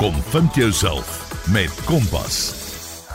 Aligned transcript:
Kom 0.00 0.14
vind 0.32 0.54
jouself 0.54 1.08
met 1.52 1.84
Kompas. 1.84 2.36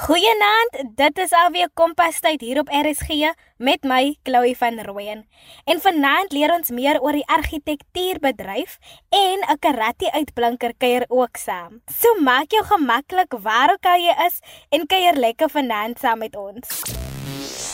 Goeienaand, 0.05 0.75
dit 0.95 1.17
is 1.17 1.31
alweer 1.33 1.69
Kompas 1.73 2.19
tyd 2.21 2.43
hier 2.45 2.59
op 2.61 2.69
RSG 2.69 3.31
met 3.57 3.87
my 3.89 4.13
Chloe 4.21 4.51
van 4.59 4.77
Rooyen. 4.85 5.23
En 5.65 5.81
vanaand 5.81 6.35
leer 6.37 6.53
ons 6.53 6.69
meer 6.69 6.99
oor 7.01 7.17
die 7.17 7.25
argitektuurbedryf 7.25 8.77
en 9.09 9.41
'n 9.49 9.57
karate 9.59 10.11
uitblinker 10.11 10.73
kuier 10.77 11.05
ook 11.07 11.41
saam. 11.41 11.81
So 11.89 12.21
maak 12.21 12.51
jou 12.53 12.63
gemaklik 12.63 13.33
waar 13.41 13.73
ook 13.73 13.85
al 13.85 14.05
jy 14.05 14.13
is 14.27 14.37
en 14.69 14.85
kuier 14.85 15.17
lekker 15.17 15.49
vanaand 15.49 15.99
saam 15.99 16.19
met 16.19 16.35
ons. 16.35 16.81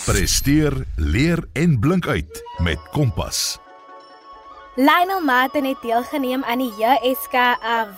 Presteer, 0.06 0.86
leer 0.96 1.44
en 1.54 1.80
blink 1.80 2.08
uit 2.08 2.44
met 2.64 2.80
Kompas. 2.92 3.60
Lionel 4.82 5.22
Martin 5.22 5.66
het 5.66 5.78
deelgeneem 5.82 6.44
aan 6.44 6.58
die 6.58 6.72
JSK 6.74 7.36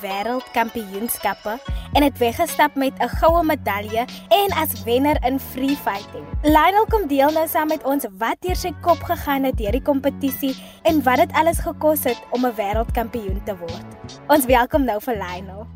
Wêreldkampioenskappe 0.01 1.53
en 1.95 2.03
het 2.03 2.17
weggestap 2.17 2.75
met 2.75 2.93
'n 2.99 3.07
goue 3.07 3.43
medalje 3.43 4.03
en 4.27 4.49
as 4.51 4.83
wenner 4.83 5.17
in 5.25 5.39
free 5.39 5.75
fighting. 5.75 6.25
Lionel 6.41 6.85
kom 6.85 7.07
deel 7.07 7.31
nou 7.31 7.47
saam 7.47 7.67
met 7.67 7.83
ons 7.83 8.05
wat 8.17 8.35
deur 8.39 8.55
sy 8.55 8.73
kop 8.81 8.99
gegaan 9.03 9.43
het 9.43 9.57
deur 9.57 9.71
die 9.71 9.81
kompetisie 9.81 10.55
en 10.81 11.03
wat 11.03 11.17
dit 11.17 11.31
alles 11.31 11.59
gekos 11.59 12.03
het 12.03 12.19
om 12.29 12.45
'n 12.45 12.55
wêreldkampioen 12.55 13.43
te 13.43 13.57
word. 13.57 14.19
Ons 14.27 14.45
welkom 14.45 14.83
nou 14.83 15.01
vir 15.01 15.15
Lionel. 15.15 15.67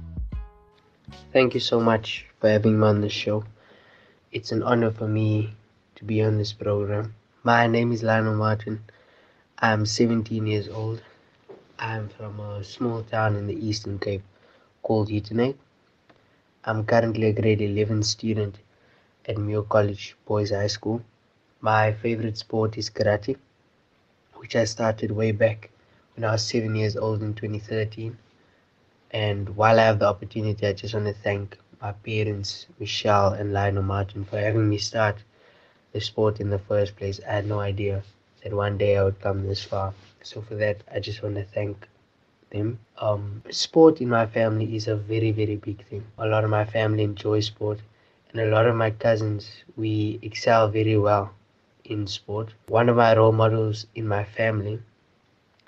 Thank 1.32 1.52
you 1.52 1.60
so 1.60 1.80
much 1.80 2.26
for 2.40 2.50
having 2.50 2.80
me 2.80 2.88
on 2.88 3.02
the 3.02 3.10
show. 3.10 3.44
It's 4.30 4.52
an 4.52 4.64
honor 4.64 4.92
for 4.92 5.08
me 5.08 5.56
to 5.94 6.06
be 6.06 6.28
on 6.28 6.38
this 6.38 6.54
program. 6.54 7.14
My 7.42 7.68
name 7.68 7.94
is 7.94 8.02
Lionel 8.02 8.36
Martin. 8.36 8.80
I'm 9.60 9.88
17 9.88 10.46
years 10.46 10.68
old. 10.70 11.02
I'm 11.80 12.10
from 12.10 12.40
a 12.40 12.64
small 12.64 13.02
town 13.02 13.36
in 13.36 13.48
the 13.48 13.56
Eastern 13.56 13.98
Cape 13.98 14.22
called 14.84 15.10
Uitenhage. 15.10 15.56
I'm 16.64 16.86
currently 16.86 17.28
a 17.28 17.34
grade 17.34 17.62
11 17.62 18.04
student 18.04 18.60
at 19.26 19.40
Muir 19.40 19.64
College 19.64 20.16
Boys 20.26 20.52
High 20.52 20.68
School. 20.68 21.02
My 21.60 21.92
favorite 21.92 22.38
sport 22.38 22.78
is 22.78 22.92
karate, 22.92 23.38
which 24.36 24.56
I 24.56 24.66
started 24.66 25.12
way 25.12 25.32
back 25.32 25.72
when 26.16 26.24
I 26.24 26.34
was 26.34 26.44
seven 26.44 26.76
years 26.76 26.96
old 26.96 27.24
in 27.24 27.34
2013. 27.34 28.16
And 29.10 29.56
while 29.56 29.80
I 29.80 29.86
have 29.86 29.98
the 29.98 30.08
opportunity, 30.08 30.68
I 30.68 30.74
just 30.74 30.94
want 30.94 31.08
to 31.08 31.14
thank 31.14 31.58
my 31.82 31.94
parents, 31.94 32.68
Michelle 32.80 33.34
and 33.34 33.54
Lionel 33.54 33.82
Martin, 33.82 34.24
for 34.24 34.38
having 34.38 34.70
me 34.70 34.78
start 34.78 35.24
the 35.94 36.00
sport 36.00 36.40
in 36.40 36.52
the 36.52 36.60
first 36.60 36.96
place. 36.96 37.20
I 37.28 37.34
had 37.34 37.48
no 37.48 37.60
idea 37.60 38.04
that 38.48 38.56
one 38.56 38.78
day 38.78 38.98
I 38.98 39.04
would 39.04 39.20
come 39.20 39.46
this 39.46 39.64
far. 39.64 39.94
So 40.24 40.42
for 40.42 40.56
that, 40.56 40.82
I 40.94 41.02
just 41.02 41.22
want 41.22 41.36
to 41.36 41.44
thank 41.44 41.90
them. 42.50 42.80
Um, 42.98 43.44
sport 43.50 44.00
in 44.00 44.08
my 44.10 44.26
family 44.26 44.76
is 44.76 44.88
a 44.88 44.96
very, 44.96 45.32
very 45.32 45.58
big 45.58 45.86
thing. 45.88 46.06
A 46.18 46.28
lot 46.28 46.46
of 46.46 46.50
my 46.50 46.64
family 46.64 47.04
enjoy 47.04 47.42
sport, 47.42 47.80
and 48.32 48.40
a 48.42 48.46
lot 48.46 48.66
of 48.66 48.76
my 48.76 48.92
cousins, 48.92 49.64
we 49.76 50.20
excel 50.22 50.70
very 50.70 50.98
well 50.98 51.34
in 51.84 52.08
sport. 52.08 52.54
One 52.68 52.88
of 52.90 52.96
my 52.96 53.16
role 53.18 53.34
models 53.34 53.86
in 53.96 54.08
my 54.08 54.24
family 54.24 54.80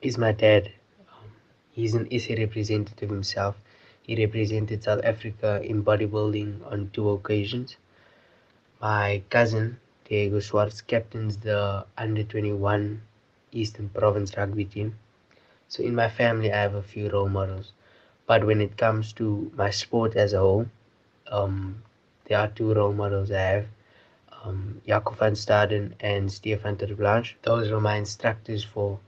is 0.01 0.17
my 0.17 0.31
dad. 0.31 0.71
Um, 1.11 1.31
he's 1.71 1.95
an 1.95 2.07
SA 2.17 2.35
representative 2.35 3.09
himself. 3.09 3.57
He 4.01 4.15
represented 4.15 4.83
South 4.83 5.03
Africa 5.03 5.61
in 5.63 5.83
bodybuilding 5.83 6.71
on 6.71 6.91
two 6.93 7.09
occasions. 7.09 7.75
My 8.81 9.21
cousin, 9.29 9.79
Diego 10.09 10.39
Schwartz 10.39 10.81
captains 10.81 11.37
the 11.37 11.85
under 11.95 12.23
21 12.23 12.99
Eastern 13.51 13.89
Province 13.89 14.35
rugby 14.35 14.65
team. 14.65 14.97
So 15.67 15.83
in 15.83 15.93
my 15.93 16.09
family, 16.09 16.51
I 16.51 16.57
have 16.57 16.73
a 16.73 16.81
few 16.81 17.11
role 17.11 17.29
models. 17.29 17.73
But 18.25 18.43
when 18.43 18.59
it 18.59 18.75
comes 18.75 19.13
to 19.13 19.51
my 19.55 19.69
sport 19.69 20.15
as 20.15 20.33
a 20.33 20.39
whole, 20.39 20.65
um, 21.27 21.83
there 22.25 22.39
are 22.39 22.47
two 22.47 22.73
role 22.73 22.91
models 22.91 23.29
I 23.31 23.41
have. 23.41 23.67
Um, 24.43 24.81
van 24.87 25.35
Staden 25.35 25.93
and 25.99 26.31
Stefan 26.31 26.77
Terblanche. 26.77 27.35
Those 27.43 27.69
were 27.69 27.79
my 27.79 27.97
instructors 27.97 28.63
for 28.63 28.99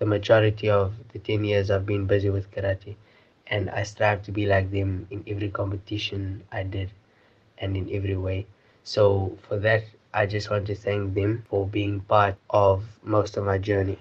the 0.00 0.06
majority 0.06 0.68
of 0.68 0.92
the 1.12 1.20
10 1.20 1.44
years 1.44 1.70
I've 1.70 1.86
been 1.86 2.06
busy 2.06 2.30
with 2.30 2.50
karate. 2.50 2.96
And 3.46 3.70
I 3.70 3.84
strive 3.84 4.22
to 4.24 4.32
be 4.32 4.46
like 4.46 4.72
them 4.72 5.06
in 5.12 5.22
every 5.28 5.50
competition 5.50 6.42
I 6.50 6.64
did 6.64 6.90
and 7.58 7.76
in 7.76 7.88
every 7.92 8.16
way. 8.16 8.46
So 8.82 9.38
for 9.42 9.56
that, 9.58 9.84
I 10.14 10.24
just 10.24 10.50
want 10.50 10.66
to 10.68 10.74
thank 10.74 11.14
them 11.14 11.44
for 11.50 11.66
being 11.66 12.00
part 12.00 12.36
of 12.48 12.82
most 13.04 13.36
of 13.36 13.44
my 13.44 13.58
journey. 13.58 13.98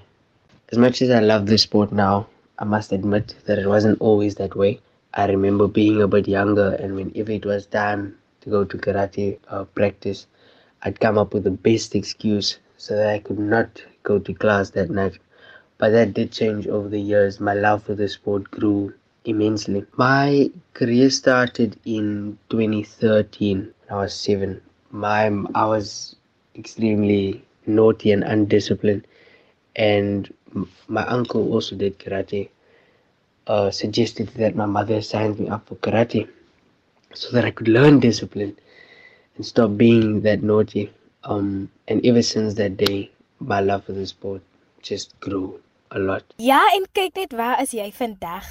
As 0.71 0.77
much 0.77 1.01
as 1.01 1.09
I 1.09 1.19
love 1.19 1.45
this 1.45 1.63
sport 1.63 1.91
now, 1.91 2.27
I 2.57 2.63
must 2.63 2.93
admit 2.93 3.35
that 3.45 3.59
it 3.59 3.67
wasn't 3.67 3.99
always 3.99 4.35
that 4.35 4.55
way. 4.55 4.79
I 5.13 5.25
remember 5.25 5.67
being 5.67 6.01
a 6.01 6.07
bit 6.07 6.27
younger, 6.27 6.69
and 6.79 6.95
whenever 6.95 7.31
it 7.31 7.45
was 7.45 7.65
time 7.65 8.17
to 8.41 8.49
go 8.49 8.63
to 8.63 8.77
karate 8.77 9.37
uh, 9.49 9.65
practice, 9.65 10.27
I'd 10.81 10.99
come 10.99 11.17
up 11.17 11.33
with 11.33 11.43
the 11.43 11.51
best 11.51 11.93
excuse 11.93 12.57
so 12.77 12.95
that 12.95 13.09
I 13.09 13.19
could 13.19 13.39
not 13.39 13.83
go 14.03 14.17
to 14.17 14.33
class 14.33 14.69
that 14.71 14.89
night. 14.89 15.19
But 15.77 15.89
that 15.91 16.13
did 16.13 16.31
change 16.31 16.67
over 16.67 16.87
the 16.87 17.01
years. 17.01 17.41
My 17.41 17.53
love 17.53 17.83
for 17.83 17.95
the 17.95 18.07
sport 18.07 18.49
grew 18.49 18.93
immensely. 19.25 19.85
My 19.97 20.51
career 20.73 21.09
started 21.09 21.77
in 21.83 22.37
2013 22.49 23.73
when 23.87 23.99
I 23.99 24.01
was 24.03 24.13
seven 24.13 24.61
my 24.91 25.27
I 25.55 25.65
was 25.65 26.15
extremely 26.55 27.43
naughty 27.65 28.11
and 28.11 28.23
undisciplined, 28.23 29.05
and 29.75 30.33
my 30.87 31.05
uncle 31.05 31.53
also 31.53 31.75
did 31.75 31.99
karate. 31.99 32.49
Uh, 33.47 33.71
suggested 33.71 34.27
that 34.35 34.57
my 34.57 34.65
mother 34.65 35.01
signed 35.01 35.39
me 35.39 35.47
up 35.47 35.65
for 35.67 35.75
karate 35.75 36.27
so 37.13 37.31
that 37.31 37.45
I 37.45 37.51
could 37.51 37.69
learn 37.69 38.01
discipline 38.01 38.57
and 39.37 39.45
stop 39.45 39.77
being 39.77 40.19
that 40.21 40.43
naughty. 40.43 40.91
Um, 41.23 41.69
and 41.87 42.05
ever 42.05 42.21
since 42.21 42.55
that 42.55 42.75
day, 42.75 43.09
my 43.39 43.61
love 43.61 43.85
for 43.85 43.93
the 43.93 44.05
sport 44.05 44.41
just 44.81 45.17
grew 45.19 45.59
a 45.91 45.99
lot. 45.99 46.23
Ja, 46.37 46.59
en 46.75 46.85
kyk 46.91 47.15
net 47.15 47.33
waar 47.33 47.61
is 47.61 47.71
jy 47.71 47.87
vandag? 47.95 48.43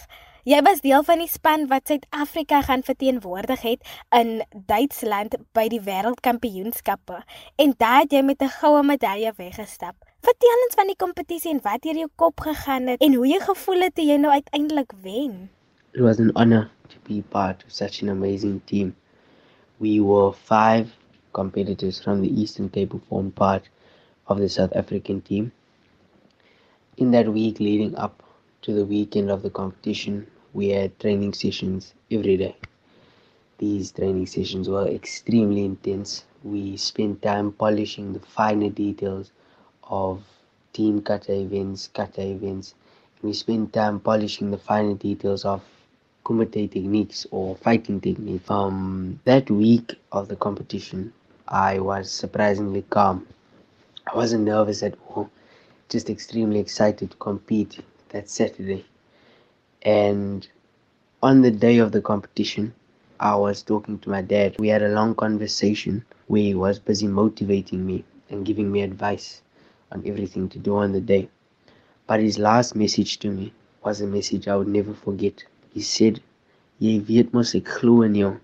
Jy 0.46 0.60
was 0.62 0.78
deel 0.78 1.02
van 1.02 1.18
die 1.18 1.26
span 1.26 1.64
wat 1.66 1.90
Suid-Afrika 1.90 2.60
gaan 2.62 2.84
verteenwoordig 2.86 3.64
het 3.66 3.88
in 4.14 4.28
Duitsland 4.68 5.32
by 5.58 5.64
die 5.72 5.80
Wêreldkampioenskappe 5.82 7.16
en 7.64 7.72
daar 7.80 8.04
het 8.04 8.12
jy 8.14 8.20
met 8.22 8.44
'n 8.46 8.54
goue 8.60 8.84
medalje 8.86 9.32
weggestap. 9.36 9.96
Vertel 10.22 10.62
ons 10.66 10.76
van 10.78 10.86
die 10.86 10.96
kompetisie 10.96 11.50
en 11.50 11.58
wat 11.64 11.82
deur 11.82 11.98
jou 11.98 12.08
kop 12.14 12.40
gegaan 12.40 12.86
het 12.86 13.02
en 13.02 13.14
hoe 13.14 13.26
jy 13.26 13.40
gevoel 13.40 13.80
het 13.80 13.94
toe 13.94 14.04
jy 14.04 14.16
nou 14.16 14.32
uiteindelik 14.32 14.92
wen. 15.02 15.50
It 15.92 16.00
was 16.00 16.20
an 16.20 16.30
honor 16.36 16.70
to 16.88 16.96
be 17.08 17.22
part 17.22 17.64
of 17.64 17.72
such 17.72 18.02
an 18.02 18.08
amazing 18.08 18.60
team. 18.64 18.94
We 19.78 20.00
were 20.00 20.32
five 20.32 20.86
competitors 21.32 22.00
from 22.00 22.22
the 22.22 22.30
Eastern 22.40 22.70
Cape 22.70 22.92
who 22.92 23.00
formed 23.08 23.34
part 23.34 23.68
of 24.26 24.38
the 24.38 24.48
South 24.48 24.76
African 24.76 25.22
team. 25.22 25.50
In 26.94 27.10
that 27.10 27.26
week 27.26 27.58
leading 27.58 27.98
up 27.98 28.22
to 28.62 28.72
the 28.72 28.84
weekend 28.84 29.30
of 29.30 29.42
the 29.42 29.50
competition, 29.50 30.26
we 30.56 30.68
had 30.70 30.98
training 30.98 31.34
sessions 31.34 31.92
every 32.10 32.38
day. 32.38 32.56
These 33.58 33.92
training 33.92 34.26
sessions 34.26 34.70
were 34.70 34.88
extremely 34.88 35.66
intense. 35.66 36.24
We 36.42 36.78
spent 36.78 37.20
time 37.20 37.52
polishing 37.52 38.14
the 38.14 38.20
finer 38.20 38.70
details 38.70 39.32
of 39.84 40.22
team 40.72 41.02
kata 41.02 41.34
events, 41.34 41.88
kata 41.88 42.22
events. 42.22 42.74
We 43.20 43.34
spent 43.34 43.74
time 43.74 44.00
polishing 44.00 44.50
the 44.50 44.56
finer 44.56 44.94
details 44.94 45.44
of 45.44 45.62
kumite 46.24 46.70
techniques 46.72 47.26
or 47.30 47.56
fighting 47.56 48.00
techniques. 48.00 48.50
Um, 48.50 49.20
that 49.24 49.50
week 49.50 49.94
of 50.10 50.28
the 50.28 50.36
competition, 50.36 51.12
I 51.46 51.80
was 51.80 52.10
surprisingly 52.10 52.80
calm. 52.88 53.26
I 54.10 54.16
wasn't 54.16 54.44
nervous 54.44 54.82
at 54.82 54.94
all, 55.08 55.28
just 55.90 56.08
extremely 56.08 56.60
excited 56.60 57.10
to 57.10 57.16
compete 57.18 57.80
that 58.08 58.30
Saturday. 58.30 58.86
And 59.82 60.48
on 61.22 61.42
the 61.42 61.50
day 61.50 61.78
of 61.78 61.92
the 61.92 62.00
competition, 62.00 62.74
I 63.18 63.34
was 63.36 63.62
talking 63.62 63.98
to 64.00 64.10
my 64.10 64.22
dad. 64.22 64.56
We 64.58 64.68
had 64.68 64.82
a 64.82 64.88
long 64.88 65.14
conversation 65.14 66.04
where 66.26 66.42
he 66.42 66.54
was 66.54 66.78
busy 66.78 67.06
motivating 67.06 67.86
me 67.86 68.04
and 68.28 68.44
giving 68.44 68.70
me 68.70 68.82
advice 68.82 69.42
on 69.92 70.02
everything 70.06 70.48
to 70.50 70.58
do 70.58 70.76
on 70.76 70.92
the 70.92 71.00
day. 71.00 71.28
But 72.06 72.20
his 72.20 72.38
last 72.38 72.76
message 72.76 73.18
to 73.20 73.30
me 73.30 73.52
was 73.82 74.00
a 74.00 74.06
message 74.06 74.48
I 74.48 74.56
would 74.56 74.68
never 74.68 74.92
forget. 74.92 75.44
He 75.72 75.80
said, 75.80 76.20
Jy 76.78 77.00
weet 77.00 77.32
mos 77.32 77.54
ek 77.54 77.82
in. 77.82 78.40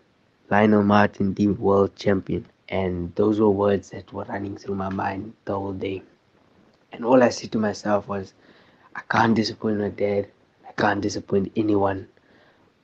Lionel 0.50 0.82
Martin, 0.82 1.34
the 1.34 1.48
world 1.48 1.94
champion. 1.96 2.46
And 2.68 3.14
those 3.14 3.40
were 3.40 3.50
words 3.50 3.90
that 3.90 4.12
were 4.12 4.24
running 4.24 4.56
through 4.56 4.76
my 4.76 4.88
mind 4.88 5.34
the 5.44 5.54
whole 5.58 5.72
day. 5.72 6.02
And 6.92 7.04
all 7.04 7.22
I 7.22 7.28
said 7.30 7.52
to 7.52 7.58
myself 7.58 8.08
was, 8.08 8.32
I 8.96 9.00
can't 9.10 9.34
disappoint 9.34 9.80
my 9.80 9.88
dad. 9.88 10.28
Can't 10.76 11.00
disappoint 11.00 11.52
anyone 11.56 12.08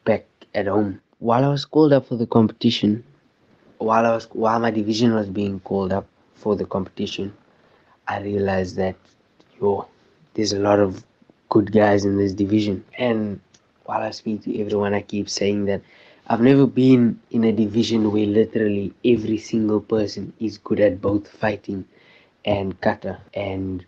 back 0.04 0.26
at 0.54 0.66
home. 0.66 1.00
While 1.18 1.44
I 1.44 1.48
was 1.48 1.64
called 1.64 1.92
up 1.92 2.06
for 2.06 2.16
the 2.16 2.26
competition, 2.26 3.04
while 3.78 4.06
I 4.06 4.12
was 4.14 4.26
while 4.32 4.58
my 4.60 4.70
division 4.70 5.14
was 5.14 5.28
being 5.28 5.60
called 5.60 5.92
up 5.92 6.06
for 6.34 6.56
the 6.56 6.64
competition, 6.64 7.32
I 8.08 8.20
realized 8.20 8.76
that 8.76 8.96
yo, 9.60 9.86
there's 10.34 10.52
a 10.52 10.58
lot 10.60 10.78
of 10.80 11.04
good 11.48 11.72
guys 11.72 12.04
in 12.04 12.16
this 12.18 12.32
division. 12.32 12.84
And 12.98 13.40
while 13.84 14.02
I 14.02 14.10
speak 14.10 14.42
to 14.44 14.60
everyone, 14.60 14.94
I 14.94 15.02
keep 15.02 15.28
saying 15.28 15.64
that 15.66 15.82
I've 16.26 16.40
never 16.40 16.66
been 16.66 17.20
in 17.30 17.44
a 17.44 17.52
division 17.52 18.12
where 18.12 18.26
literally 18.26 18.92
every 19.04 19.38
single 19.38 19.80
person 19.80 20.32
is 20.40 20.58
good 20.58 20.80
at 20.80 21.00
both 21.00 21.28
fighting 21.28 21.84
and 22.44 22.80
kata. 22.80 23.18
And 23.34 23.84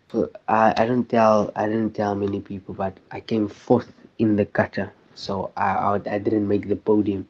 I, 0.48 0.74
I 0.76 0.86
don't 0.86 1.08
tell 1.08 1.52
I 1.56 1.66
didn't 1.66 1.94
tell 1.94 2.14
many 2.14 2.40
people, 2.40 2.74
but 2.74 2.98
I 3.10 3.20
came 3.20 3.48
fourth 3.48 3.92
in 4.18 4.36
the 4.36 4.46
kata, 4.46 4.92
so 5.14 5.50
I, 5.56 5.70
I 5.72 5.94
I 6.14 6.18
didn't 6.18 6.48
make 6.48 6.68
the 6.68 6.76
podium. 6.76 7.28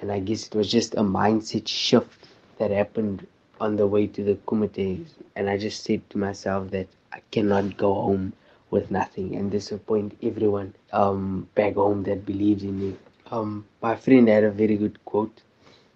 And 0.00 0.10
I 0.10 0.20
guess 0.20 0.46
it 0.46 0.54
was 0.54 0.70
just 0.70 0.94
a 0.94 1.02
mindset 1.02 1.68
shift 1.68 2.26
that 2.58 2.70
happened 2.70 3.26
on 3.60 3.76
the 3.76 3.86
way 3.86 4.06
to 4.06 4.24
the 4.24 4.34
kumite. 4.36 5.06
And 5.36 5.48
I 5.50 5.58
just 5.58 5.84
said 5.84 6.08
to 6.10 6.18
myself 6.18 6.70
that 6.70 6.88
I 7.12 7.20
cannot 7.30 7.76
go 7.76 7.94
home 7.94 8.32
with 8.70 8.90
nothing 8.90 9.36
and 9.36 9.50
disappoint 9.50 10.16
everyone 10.22 10.74
um, 10.92 11.48
back 11.54 11.74
home 11.74 12.04
that 12.04 12.24
believes 12.24 12.62
in 12.64 12.78
me. 12.80 12.96
Um, 13.30 13.66
my 13.82 13.94
friend 13.96 14.28
had 14.28 14.44
a 14.44 14.50
very 14.50 14.76
good 14.76 15.04
quote. 15.04 15.42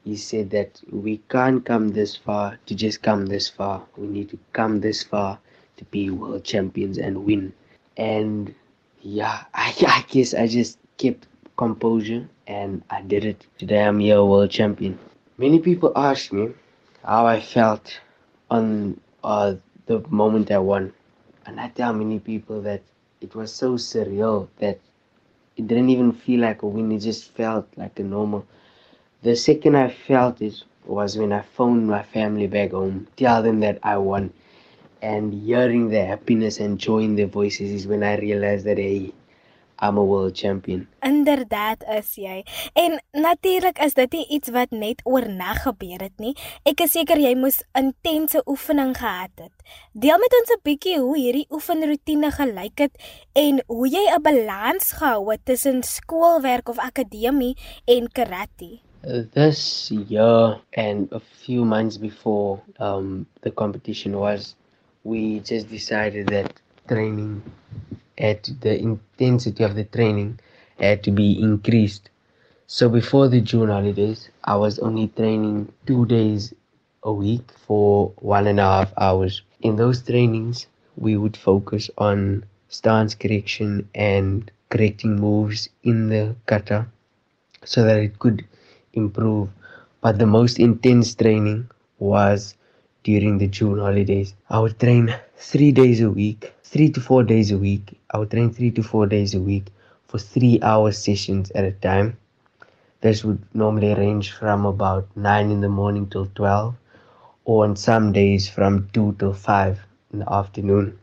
He 0.05 0.17
said 0.17 0.51
that 0.51 0.81
we 0.91 1.19
can't 1.29 1.65
come 1.65 1.89
this 1.91 2.17
far 2.17 2.59
to 2.67 2.75
just 2.75 3.03
come 3.03 3.27
this 3.27 3.49
far. 3.49 3.85
We 3.97 4.09
need 4.09 4.31
to 4.31 4.39
come 4.53 4.81
this 4.81 5.03
far 5.03 5.39
to 5.77 5.85
be 5.85 6.11
world 6.11 6.45
champions 6.45 6.99
and 6.99 7.25
win. 7.25 7.53
And 7.97 8.55
yeah, 9.01 9.45
I, 9.55 9.75
I 9.87 10.05
guess 10.09 10.35
I 10.35 10.47
just 10.47 10.79
kept 10.99 11.27
composure 11.57 12.29
and 12.47 12.83
I 12.91 13.03
did 13.03 13.25
it. 13.25 13.47
Today 13.59 13.83
I'm 13.85 14.01
here 14.01 14.25
world 14.25 14.51
champion. 14.51 14.99
Many 15.39 15.61
people 15.61 15.93
asked 15.95 16.33
me 16.33 16.51
how 17.05 17.27
I 17.27 17.41
felt 17.41 18.01
on 18.51 19.01
uh, 19.25 19.55
the 19.87 20.01
moment 20.09 20.51
I 20.51 20.59
won. 20.59 20.93
And 21.47 21.61
I 21.61 21.69
tell 21.69 21.93
many 21.93 22.19
people 22.19 22.61
that 22.63 22.83
it 23.21 23.35
was 23.35 23.53
so 23.53 23.75
surreal 23.75 24.49
that 24.59 24.79
it 25.57 25.67
didn't 25.67 25.91
even 25.91 26.13
feel 26.13 26.41
like 26.41 26.63
a 26.63 26.67
win, 26.67 26.93
it 26.93 27.01
just 27.01 27.31
felt 27.33 27.67
like 27.77 27.99
a 27.99 28.03
normal. 28.03 28.47
The 29.23 29.37
second 29.37 29.77
I 29.77 29.89
felt 29.89 30.43
it 30.43 30.65
was 30.85 31.17
when 31.17 31.33
I 31.33 31.43
phoned 31.43 31.87
my 31.87 32.03
family 32.03 32.49
back 32.49 32.73
home, 32.73 33.07
tell 33.17 33.41
them 33.41 33.61
that 33.61 33.79
I 33.85 33.97
won. 33.99 34.33
And 35.01 35.33
hearing 35.33 35.91
the 35.91 36.05
happiness 36.05 36.59
and 36.59 36.77
joy 36.77 37.07
in 37.07 37.15
their 37.15 37.29
voices 37.29 37.71
is 37.71 37.87
when 37.87 38.03
I 38.03 38.19
realized 38.19 38.67
that 38.67 38.79
hey, 38.79 39.13
I'm 39.79 39.97
a 39.97 40.05
world 40.05 40.35
champion. 40.35 40.89
Inderdaad 41.07 41.87
is 41.99 42.15
jy. 42.19 42.43
En 42.75 42.99
natuurlik 43.15 43.79
is 43.79 43.95
dit 43.95 44.13
nie 44.13 44.27
iets 44.27 44.51
wat 44.51 44.71
net 44.71 45.07
oornag 45.07 45.63
gebeur 45.69 46.03
het 46.03 46.19
nie. 46.19 46.35
Ek 46.67 46.83
is 46.83 46.95
seker 46.99 47.19
jy 47.23 47.35
moes 47.39 47.63
intense 47.79 48.43
oefening 48.47 48.95
gehad 48.99 49.35
het. 49.39 49.55
Deel 49.95 50.19
met 50.19 50.39
ons 50.43 50.55
'n 50.55 50.63
bietjie 50.67 50.99
hoe 50.99 51.19
hierdie 51.19 51.51
oefenroetine 51.51 52.31
gelyk 52.31 52.79
het 52.79 52.95
en 53.35 53.63
hoe 53.67 53.89
jy 53.89 54.07
'n 54.11 54.23
balans 54.23 54.93
gehou 54.99 55.31
het 55.31 55.45
tussen 55.45 55.83
skoolwerk 55.83 56.69
of 56.69 56.79
akademie 56.79 57.57
en 57.87 58.11
karate. 58.11 58.83
This 59.05 59.93
year 59.93 60.59
and 60.73 61.09
a 61.13 61.21
few 61.21 61.65
months 61.65 61.99
before 61.99 62.63
um 62.81 63.27
the 63.43 63.51
competition 63.53 64.19
was 64.19 64.57
we 65.05 65.39
just 65.39 65.69
decided 65.71 66.27
that 66.29 66.61
training 66.89 67.43
at 68.19 68.51
the 68.61 68.75
intensity 68.79 69.63
of 69.65 69.77
the 69.77 69.85
training 69.85 70.41
had 70.81 71.03
to 71.05 71.13
be 71.13 71.41
increased. 71.41 72.11
So 72.67 72.89
before 72.89 73.29
the 73.29 73.41
June 73.41 73.69
holidays, 73.69 74.31
I 74.45 74.57
was 74.57 74.79
only 74.81 75.09
training 75.09 75.73
two 75.87 76.07
days 76.07 76.55
a 77.03 77.13
week 77.13 77.51
for 77.67 78.13
one 78.19 78.47
and 78.49 78.61
a 78.61 78.65
half 78.65 78.93
hours. 78.99 79.43
In 79.61 79.77
those 79.77 80.03
trainings, 80.03 80.67
we 80.97 81.17
would 81.17 81.37
focus 81.37 81.91
on 81.99 82.45
stance 82.69 83.15
correction 83.15 83.89
and 83.95 84.51
correcting 84.71 85.17
moves 85.21 85.69
in 85.85 86.09
the 86.09 86.37
kata 86.47 86.87
so 87.65 87.83
that 87.85 87.99
it 87.99 88.19
could 88.19 88.45
improve. 88.95 89.49
But 90.01 90.19
the 90.19 90.27
most 90.27 90.59
intense 90.59 91.15
training 91.15 91.69
was 91.99 92.55
during 93.05 93.39
the 93.39 93.49
June 93.49 93.79
holidays. 93.79 94.35
I 94.51 94.59
would 94.61 94.79
train 94.79 95.15
three 95.37 95.73
days 95.73 96.01
a 96.01 96.11
week, 96.11 96.53
three 96.63 96.91
to 96.91 97.01
four 97.01 97.23
days 97.23 97.51
a 97.51 97.59
week. 97.59 97.99
I 98.11 98.19
would 98.19 98.31
train 98.31 98.51
three 98.53 98.71
to 98.73 98.83
four 98.83 99.07
days 99.07 99.35
a 99.35 99.41
week 99.41 99.67
for 100.07 100.19
three 100.19 100.61
hour 100.63 100.93
sessions 100.93 101.51
at 101.53 101.65
a 101.65 101.73
time. 101.73 102.17
This 103.01 103.25
would 103.25 103.43
normally 103.55 103.95
range 103.95 104.33
from 104.33 104.65
about 104.65 105.09
9 105.17 105.51
in 105.51 105.61
the 105.61 105.69
morning 105.69 106.07
till 106.09 106.27
12, 106.35 106.75
or 107.45 107.65
on 107.65 107.77
some 107.77 108.13
days 108.13 108.49
from 108.49 108.89
2 108.93 109.17
till 109.19 109.33
5 109.33 109.81
in 110.13 110.21
the 110.21 110.33
afternoon. 110.33 110.99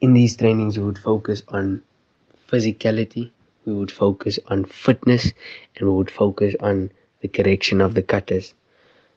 In 0.00 0.12
these 0.14 0.36
trainings, 0.36 0.78
we 0.78 0.84
would 0.84 0.98
focus 0.98 1.42
on 1.48 1.82
physicality, 2.48 3.30
we 3.64 3.74
would 3.74 3.90
focus 3.90 4.38
on 4.48 4.64
fitness, 4.64 5.32
and 5.76 5.88
we 5.88 5.94
would 5.94 6.10
focus 6.10 6.54
on 6.60 6.90
the 7.20 7.28
correction 7.28 7.80
of 7.80 7.94
the 7.94 8.02
cutters. 8.02 8.54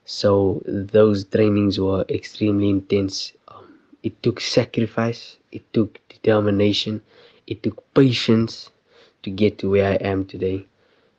So 0.05 0.61
those 0.65 1.23
trainings 1.25 1.79
were 1.79 2.05
extremely 2.09 2.69
intense. 2.69 3.33
Um, 3.47 3.79
it 4.03 4.21
took 4.23 4.39
sacrifice, 4.41 5.37
it 5.51 5.63
took 5.73 5.99
determination, 6.09 7.01
it 7.47 7.63
took 7.63 7.83
patience 7.93 8.69
to 9.23 9.29
get 9.29 9.57
to 9.59 9.69
where 9.69 9.91
I 9.91 9.95
am 9.95 10.25
today. 10.25 10.65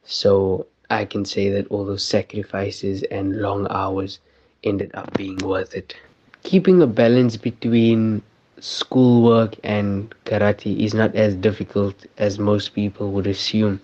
So 0.05 0.67
I 0.91 1.05
can 1.05 1.25
say 1.25 1.50
that 1.50 1.69
all 1.69 1.85
those 1.85 2.05
sacrifices 2.05 3.03
and 3.05 3.41
long 3.41 3.67
hours 3.71 4.19
ended 4.65 4.91
up 4.94 5.17
being 5.17 5.37
worth 5.38 5.75
it. 5.75 5.94
Keeping 6.43 6.83
a 6.83 6.87
balance 6.87 7.37
between 7.37 8.23
schoolwork 8.59 9.56
and 9.62 10.15
karate 10.25 10.81
is 10.81 10.94
not 10.94 11.15
as 11.15 11.35
difficult 11.35 11.94
as 12.19 12.38
most 12.38 12.75
people 12.75 13.11
would 13.12 13.26
assume. 13.26 13.81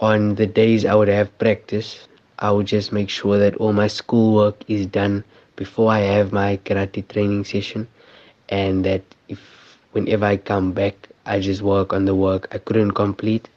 On 0.00 0.34
the 0.34 0.46
days 0.46 0.84
I 0.84 0.94
would 0.94 1.08
have 1.08 1.38
practice, 1.38 2.06
I 2.38 2.50
would 2.50 2.66
just 2.66 2.92
make 2.92 3.08
sure 3.08 3.38
that 3.38 3.56
all 3.56 3.72
my 3.72 3.86
schoolwork 3.86 4.62
is 4.68 4.86
done 4.86 5.24
before 5.56 5.90
I 5.92 6.00
have 6.00 6.32
my 6.32 6.58
karate 6.64 7.06
training 7.08 7.44
session 7.44 7.88
and 8.48 8.84
that 8.84 9.02
if 9.28 9.78
whenever 9.92 10.24
I 10.26 10.36
come 10.36 10.72
back 10.72 11.08
I 11.24 11.40
just 11.40 11.62
work 11.62 11.92
on 11.92 12.04
the 12.04 12.14
work 12.14 12.48
I 12.52 12.58
couldn't 12.58 12.92
complete. 12.92 13.48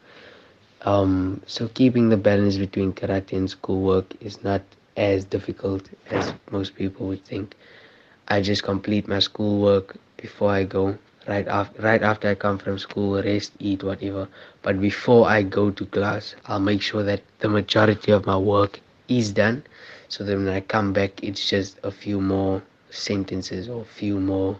Um, 0.83 1.41
so 1.47 1.67
keeping 1.67 2.09
the 2.09 2.17
balance 2.17 2.57
between 2.57 2.93
karate 2.93 3.33
and 3.33 3.49
schoolwork 3.49 4.13
is 4.21 4.43
not 4.43 4.61
as 4.95 5.25
difficult 5.25 5.89
as 6.11 6.33
most 6.51 6.75
people 6.75 7.07
would 7.07 7.25
think. 7.25 7.55
I 8.27 8.41
just 8.41 8.63
complete 8.63 9.07
my 9.07 9.19
schoolwork 9.19 9.95
before 10.17 10.51
I 10.51 10.63
go 10.63 10.97
right 11.27 11.47
after 11.47 11.81
right 11.81 12.01
after 12.01 12.29
I 12.29 12.35
come 12.35 12.57
from 12.57 12.77
school, 12.79 13.21
rest, 13.21 13.53
eat, 13.59 13.83
whatever. 13.83 14.27
But 14.61 14.79
before 14.81 15.27
I 15.27 15.43
go 15.43 15.71
to 15.71 15.85
class, 15.85 16.35
I'll 16.45 16.59
make 16.59 16.81
sure 16.81 17.03
that 17.03 17.21
the 17.39 17.49
majority 17.49 18.11
of 18.11 18.25
my 18.25 18.37
work 18.37 18.79
is 19.07 19.31
done. 19.31 19.63
So 20.07 20.23
then 20.23 20.45
when 20.45 20.53
I 20.53 20.61
come 20.61 20.93
back, 20.93 21.23
it's 21.23 21.49
just 21.49 21.79
a 21.83 21.91
few 21.91 22.21
more 22.21 22.61
sentences 22.89 23.69
or 23.69 23.81
a 23.81 23.85
few 23.99 24.19
more 24.19 24.59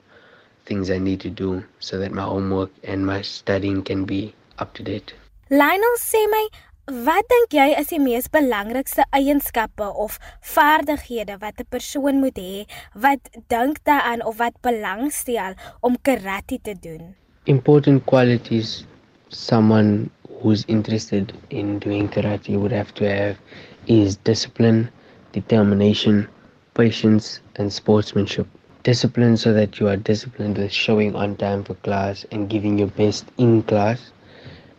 things 0.66 0.90
I 0.90 0.98
need 0.98 1.22
to 1.22 1.30
do 1.30 1.64
so 1.80 2.00
that 2.00 2.12
my 2.12 2.24
homework 2.24 2.72
and 2.84 3.06
my 3.06 3.22
studying 3.22 3.84
can 3.84 4.06
be 4.06 4.34
up 4.58 4.74
to 4.76 4.84
date. 4.84 5.14
Lionel 5.50 5.96
my 6.14 6.48
Wat 6.86 7.26
dink 7.26 7.56
jy 7.58 7.72
is 7.82 7.88
die 7.90 7.98
mees 7.98 8.28
belangrikste 8.30 9.08
eienskappe 9.18 9.86
of 10.04 10.20
vaardighede 10.56 11.40
wat 11.42 11.58
'n 11.64 11.66
persoon 11.76 12.20
moet 12.24 12.38
hê 12.38 12.66
wat 13.06 13.32
dink 13.54 13.80
daaraan 13.90 14.22
of 14.32 14.38
wat 14.38 14.54
belangstel 14.62 15.58
om 15.82 15.98
karate 16.10 16.60
te 16.62 16.76
doen? 16.82 17.16
Important 17.46 18.06
qualities 18.06 18.86
someone 19.30 20.12
who's 20.42 20.64
interested 20.68 21.34
in 21.50 21.80
doing 21.80 22.08
karate 22.08 22.54
would 22.54 22.72
have 22.72 22.94
to 22.94 23.10
have 23.10 23.42
is 23.88 24.18
discipline, 24.18 24.88
determination, 25.32 26.28
patience 26.76 27.42
and 27.56 27.74
sportsmanship. 27.74 28.46
Discipline 28.84 29.38
so 29.38 29.54
that 29.54 29.80
you 29.80 29.88
are 29.88 29.98
disciplined 29.98 30.60
with 30.60 30.72
showing 30.72 31.16
on 31.16 31.36
time 31.36 31.64
for 31.64 31.74
class 31.82 32.26
and 32.32 32.48
giving 32.48 32.78
your 32.78 32.94
best 32.94 33.26
in 33.38 33.64
class 33.64 34.12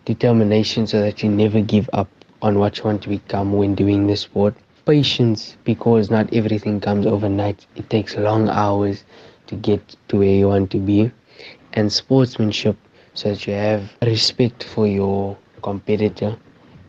determination 0.07 0.87
so 0.87 1.01
that 1.01 1.23
you 1.23 1.29
never 1.29 1.61
give 1.61 1.91
up 1.93 2.09
on 2.41 2.59
what 2.59 2.79
you 2.79 2.85
want 2.85 3.03
to 3.03 3.09
become 3.09 3.53
when 3.53 3.75
doing 3.75 4.07
the 4.07 4.17
sport. 4.17 4.55
Patience 4.87 5.57
because 5.65 6.11
not 6.11 6.33
everything 6.33 6.81
comes 6.81 7.07
overnight. 7.07 7.67
It 7.75 7.91
takes 7.91 8.17
long 8.17 8.49
hours 8.49 9.05
to 9.49 9.57
get 9.57 9.97
to 10.09 10.19
where 10.19 10.35
you 10.35 10.49
want 10.49 10.71
to 10.71 10.79
be. 10.79 11.11
And 11.75 11.93
sportsmanship 11.93 12.77
so 13.15 13.31
that 13.31 13.47
you 13.47 13.53
have 13.53 13.93
respect 14.03 14.65
for 14.65 14.87
your 14.87 15.37
competitor 15.63 16.37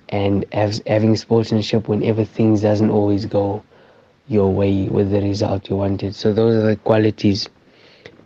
and 0.10 0.46
having 0.54 1.16
sportsmanship 1.18 1.90
whenever 1.90 2.24
things 2.24 2.62
doesn't 2.62 2.92
always 2.92 3.26
go 3.26 3.64
your 4.28 4.52
way 4.54 4.88
with 4.90 5.12
the 5.12 5.22
result 5.22 5.70
you 5.70 5.76
wanted. 5.76 6.16
So 6.16 6.34
those 6.34 6.56
are 6.56 6.68
the 6.68 6.76
qualities 6.76 7.50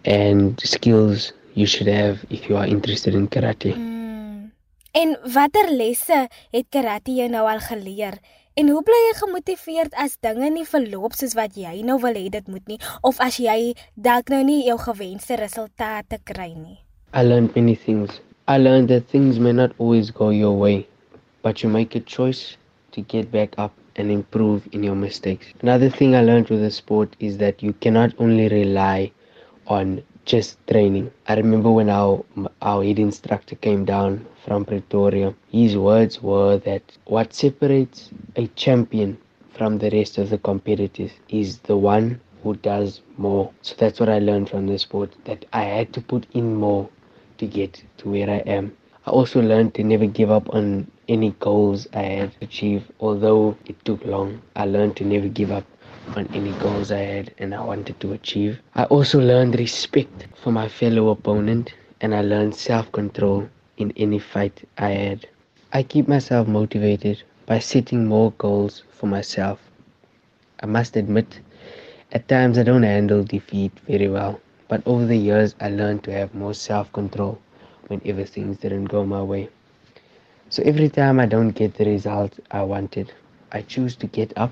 and 0.03 0.59
skills 0.59 1.31
you 1.53 1.65
should 1.65 1.87
have 1.87 2.25
if 2.29 2.49
you 2.49 2.57
are 2.57 2.65
interested 2.65 3.15
in 3.15 3.27
karate. 3.27 3.73
Mm. 3.73 4.00
En 4.91 5.13
watter 5.33 5.69
lesse 5.71 6.27
het 6.51 6.65
karate 6.67 7.13
jou 7.15 7.29
nou 7.31 7.45
al 7.47 7.61
geleer? 7.63 8.17
En 8.59 8.67
hoe 8.67 8.81
bly 8.83 8.97
jy 9.05 9.13
gemotiveerd 9.21 9.93
as 9.95 10.17
dinge 10.19 10.49
nie 10.51 10.65
verloop 10.67 11.15
soos 11.15 11.31
wat 11.39 11.55
jy 11.55 11.77
nou 11.87 11.95
wil 12.03 12.19
hê 12.19 12.25
dit 12.33 12.49
moet 12.51 12.65
nie 12.67 12.77
of 13.07 13.21
as 13.23 13.37
jy 13.39 13.71
dalk 13.95 14.27
nou 14.33 14.41
nie 14.43 14.65
jou 14.65 14.75
gewenste 14.83 15.37
resultate 15.39 16.19
kry 16.27 16.49
nie? 16.57 16.75
I 17.15 17.23
learned 17.23 17.55
many 17.55 17.77
things. 17.85 18.19
I 18.51 18.59
learned 18.59 18.91
that 18.91 19.07
things 19.07 19.39
may 19.39 19.55
not 19.55 19.71
always 19.79 20.11
go 20.11 20.27
your 20.29 20.59
way, 20.59 20.83
but 21.41 21.63
you 21.63 21.71
make 21.71 21.95
a 21.95 22.03
choice 22.03 22.57
to 22.91 22.99
get 22.99 23.31
back 23.31 23.55
up 23.57 23.71
and 23.95 24.11
improve 24.11 24.67
in 24.73 24.83
your 24.83 24.99
mistakes. 24.99 25.55
Another 25.61 25.89
thing 25.89 26.17
I 26.19 26.21
learned 26.27 26.49
with 26.49 26.59
the 26.59 26.71
sport 26.71 27.15
is 27.19 27.37
that 27.37 27.63
you 27.63 27.71
cannot 27.79 28.11
only 28.19 28.49
rely 28.49 29.13
on 29.67 30.03
just 30.25 30.57
training. 30.67 31.11
I 31.27 31.35
remember 31.35 31.71
when 31.71 31.89
our 31.89 32.23
our 32.61 32.83
head 32.83 32.99
instructor 32.99 33.55
came 33.55 33.85
down 33.85 34.25
from 34.45 34.65
Pretoria, 34.65 35.33
his 35.51 35.77
words 35.77 36.21
were 36.21 36.57
that 36.59 36.83
what 37.05 37.33
separates 37.33 38.09
a 38.35 38.47
champion 38.49 39.17
from 39.53 39.77
the 39.77 39.89
rest 39.91 40.17
of 40.17 40.29
the 40.29 40.37
competitors 40.37 41.11
is 41.29 41.59
the 41.59 41.77
one 41.77 42.19
who 42.43 42.55
does 42.55 43.01
more. 43.17 43.51
So 43.61 43.75
that's 43.77 43.99
what 43.99 44.09
I 44.09 44.19
learned 44.19 44.49
from 44.49 44.67
the 44.67 44.77
sport 44.79 45.11
that 45.25 45.45
I 45.53 45.63
had 45.63 45.93
to 45.93 46.01
put 46.01 46.25
in 46.33 46.55
more 46.55 46.89
to 47.37 47.45
get 47.47 47.83
to 47.97 48.09
where 48.09 48.29
I 48.29 48.37
am. 48.39 48.75
I 49.05 49.11
also 49.11 49.41
learned 49.41 49.73
to 49.75 49.83
never 49.83 50.05
give 50.05 50.31
up 50.31 50.53
on 50.53 50.89
any 51.07 51.31
goals 51.39 51.87
I 51.93 52.01
had 52.03 52.31
achieved, 52.41 52.91
although 52.99 53.57
it 53.65 53.83
took 53.85 54.03
long. 54.05 54.41
I 54.55 54.65
learned 54.65 54.95
to 54.97 55.03
never 55.05 55.27
give 55.27 55.51
up 55.51 55.65
on 56.15 56.27
any 56.33 56.53
goals 56.53 56.91
I 56.91 56.99
had 56.99 57.33
and 57.37 57.53
I 57.53 57.61
wanted 57.61 57.99
to 58.01 58.13
achieve. 58.13 58.59
I 58.75 58.83
also 58.85 59.19
learned 59.19 59.57
respect 59.59 60.27
for 60.35 60.51
my 60.51 60.67
fellow 60.67 61.09
opponent 61.09 61.73
and 62.01 62.13
I 62.15 62.21
learned 62.21 62.55
self 62.55 62.91
control 62.91 63.47
in 63.77 63.93
any 63.95 64.19
fight 64.19 64.67
I 64.77 64.89
had. 64.91 65.27
I 65.71 65.83
keep 65.83 66.07
myself 66.07 66.47
motivated 66.47 67.23
by 67.45 67.59
setting 67.59 68.05
more 68.07 68.31
goals 68.37 68.83
for 68.91 69.07
myself. 69.07 69.59
I 70.61 70.65
must 70.65 70.95
admit, 70.95 71.39
at 72.11 72.27
times 72.27 72.57
I 72.57 72.63
don't 72.63 72.83
handle 72.83 73.23
defeat 73.23 73.71
very 73.87 74.07
well, 74.07 74.39
but 74.67 74.81
over 74.85 75.05
the 75.05 75.17
years 75.17 75.55
I 75.59 75.69
learned 75.69 76.03
to 76.03 76.11
have 76.11 76.33
more 76.35 76.53
self 76.53 76.91
control 76.93 77.39
whenever 77.87 78.23
things 78.25 78.57
didn't 78.57 78.85
go 78.85 79.05
my 79.05 79.21
way. 79.21 79.49
So 80.49 80.61
every 80.63 80.89
time 80.89 81.19
I 81.19 81.25
don't 81.25 81.49
get 81.51 81.75
the 81.75 81.85
result 81.85 82.39
I 82.51 82.63
wanted, 82.63 83.13
I 83.51 83.61
choose 83.61 83.95
to 83.97 84.07
get 84.07 84.31
up, 84.37 84.51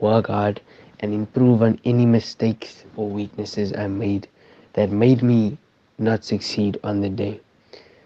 work 0.00 0.26
hard, 0.28 0.60
and 1.00 1.12
improve 1.12 1.62
on 1.62 1.78
any 1.84 2.06
mistakes 2.06 2.84
or 2.96 3.08
weaknesses 3.08 3.72
I 3.72 3.86
made 3.88 4.28
that 4.74 4.90
made 4.90 5.22
me 5.22 5.58
not 5.98 6.24
succeed 6.24 6.78
on 6.82 7.00
the 7.00 7.08
day. 7.08 7.40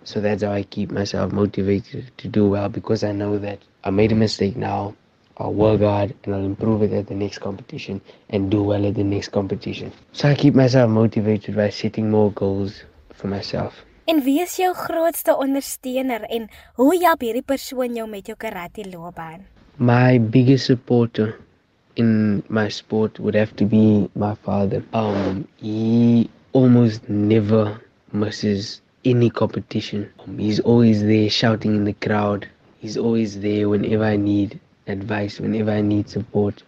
So 0.04 0.20
that's 0.20 0.42
how 0.42 0.52
I 0.52 0.62
keep 0.62 0.90
myself 0.90 1.32
motivated 1.32 2.10
to 2.18 2.28
do 2.28 2.48
well 2.48 2.68
because 2.68 3.04
I 3.04 3.12
know 3.12 3.38
that 3.38 3.58
I 3.84 3.90
made 3.90 4.12
a 4.12 4.14
mistake 4.14 4.56
now. 4.56 4.94
I'll 5.36 5.52
work 5.52 5.80
hard 5.80 6.14
and 6.24 6.34
I'll 6.34 6.44
improve 6.44 6.82
it 6.82 6.92
at 6.92 7.06
the 7.06 7.14
next 7.14 7.38
competition 7.38 8.00
and 8.30 8.50
do 8.50 8.62
well 8.62 8.84
at 8.86 8.94
the 8.94 9.04
next 9.04 9.28
competition. 9.28 9.92
So 10.12 10.28
I 10.28 10.34
keep 10.34 10.54
myself 10.54 10.90
motivated 10.90 11.54
by 11.54 11.70
setting 11.70 12.10
more 12.10 12.32
goals 12.32 12.82
for 13.12 13.28
myself. 13.28 13.84
En 14.04 14.22
wie 14.24 14.40
is 14.40 14.56
jou 14.56 14.74
grootste 14.74 15.36
ondersteuner 15.36 16.22
en 16.32 16.48
hoe 16.74 16.96
help 17.02 17.20
hierdie 17.20 17.44
persoon 17.44 17.94
jou 17.94 18.08
met 18.08 18.26
jou 18.26 18.36
karate 18.36 18.86
loopbaan? 18.88 19.44
My 19.76 20.18
biggest 20.18 20.64
supporter 20.64 21.36
in 21.98 22.42
my 22.48 22.68
sport 22.68 23.18
would 23.20 23.34
have 23.34 23.54
to 23.56 23.64
be 23.66 24.08
my 24.14 24.34
father. 24.36 24.82
Um, 24.94 25.46
he 25.58 26.30
almost 26.52 27.08
never 27.08 27.80
misses 28.12 28.80
any 29.04 29.28
competition. 29.28 30.10
Um, 30.20 30.38
he's 30.38 30.60
always 30.60 31.02
there 31.02 31.28
shouting 31.28 31.76
in 31.76 31.84
the 31.84 31.92
crowd. 31.92 32.48
He's 32.78 32.96
always 32.96 33.40
there 33.40 33.68
whenever 33.68 34.04
I 34.04 34.16
need 34.16 34.58
advice, 34.86 35.40
whenever 35.40 35.70
I 35.70 35.82
need 35.82 36.08
support. 36.08 36.62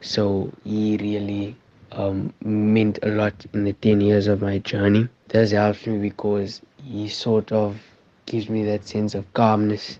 So 0.00 0.52
he 0.62 0.96
really 0.98 1.56
um, 1.92 2.32
meant 2.44 2.98
a 3.02 3.08
lot 3.08 3.34
in 3.52 3.64
the 3.64 3.72
10 3.72 4.00
years 4.00 4.26
of 4.26 4.42
my 4.42 4.58
journey. 4.58 5.08
This 5.28 5.50
helps 5.52 5.86
me 5.86 5.98
because 5.98 6.60
he 6.84 7.08
sort 7.08 7.50
of 7.50 7.76
gives 8.26 8.48
me 8.48 8.64
that 8.64 8.86
sense 8.86 9.14
of 9.14 9.32
calmness 9.34 9.98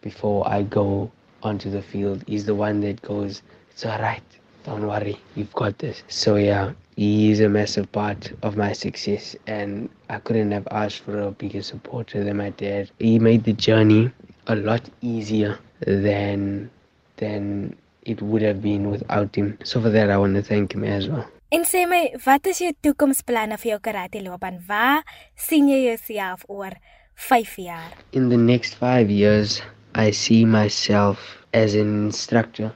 before 0.00 0.48
I 0.48 0.62
go 0.62 1.10
onto 1.42 1.70
the 1.70 1.82
field. 1.82 2.24
He's 2.26 2.46
the 2.46 2.54
one 2.54 2.80
that 2.80 3.02
goes, 3.02 3.42
It's 3.74 3.84
all 3.84 3.98
right. 3.98 4.22
Don't 4.62 4.86
worry. 4.86 5.18
You've 5.34 5.52
got 5.52 5.78
this. 5.78 6.04
So, 6.06 6.36
yeah, 6.36 6.72
he 6.94 7.32
is 7.32 7.40
a 7.40 7.48
massive 7.48 7.90
part 7.90 8.32
of 8.42 8.56
my 8.56 8.72
success, 8.72 9.34
and 9.48 9.90
I 10.08 10.18
couldn't 10.18 10.52
have 10.52 10.68
asked 10.70 11.00
for 11.00 11.18
a 11.18 11.32
bigger 11.32 11.60
supporter 11.60 12.22
than 12.22 12.36
my 12.36 12.50
dad. 12.50 12.92
He 13.00 13.18
made 13.18 13.42
the 13.42 13.52
journey 13.52 14.12
a 14.46 14.54
lot 14.54 14.82
easier 15.02 15.58
than 15.80 16.70
than 17.16 17.74
it 18.02 18.22
would 18.22 18.42
have 18.42 18.62
been 18.62 18.90
without 18.90 19.34
him. 19.34 19.58
So 19.64 19.80
for 19.80 19.90
that 19.90 20.08
I 20.08 20.18
want 20.18 20.34
to 20.36 20.42
thank 20.42 20.74
him 20.74 20.84
as 20.84 21.08
well. 21.08 21.26
En 21.50 21.64
sê 21.64 21.84
my, 21.86 22.14
wat 22.24 22.46
is 22.46 22.60
jou 22.62 22.70
toekomsplanne 22.82 23.58
vir 23.58 23.74
jou 23.74 23.80
karate 23.82 24.22
loopbaan? 24.22 24.62
Waar 24.68 25.02
sien 25.34 25.68
jy 25.70 25.84
jouself 25.88 26.46
oor 26.48 26.78
5 27.14 27.58
jaar? 27.58 27.92
In 28.12 28.28
the 28.28 28.38
next 28.38 28.74
5 28.78 29.10
years, 29.10 29.62
I 29.94 30.10
see 30.10 30.44
myself 30.44 31.18
as 31.52 31.74
an 31.74 32.06
instructor 32.06 32.72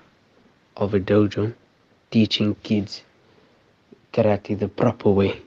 of 0.79 0.95
a 0.95 1.01
dojo 1.01 1.53
teaching 2.11 2.55
kids 2.63 3.03
karate 4.13 4.59
the 4.59 4.69
proper 4.69 5.11
way. 5.11 5.43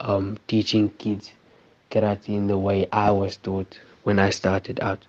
Um 0.00 0.38
teaching 0.48 0.90
kids 0.98 1.32
karate 1.90 2.28
in 2.28 2.46
the 2.46 2.58
way 2.58 2.88
I 2.92 3.10
was 3.10 3.36
taught 3.36 3.78
when 4.04 4.18
I 4.18 4.30
started 4.30 4.80
out. 4.80 5.06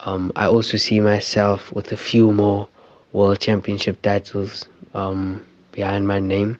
Um, 0.00 0.32
I 0.36 0.46
also 0.46 0.76
see 0.78 1.00
myself 1.00 1.72
with 1.72 1.92
a 1.92 1.96
few 1.96 2.32
more 2.32 2.68
world 3.12 3.40
championship 3.40 4.00
titles 4.00 4.66
um, 4.94 5.44
behind 5.72 6.06
my 6.06 6.20
name. 6.20 6.58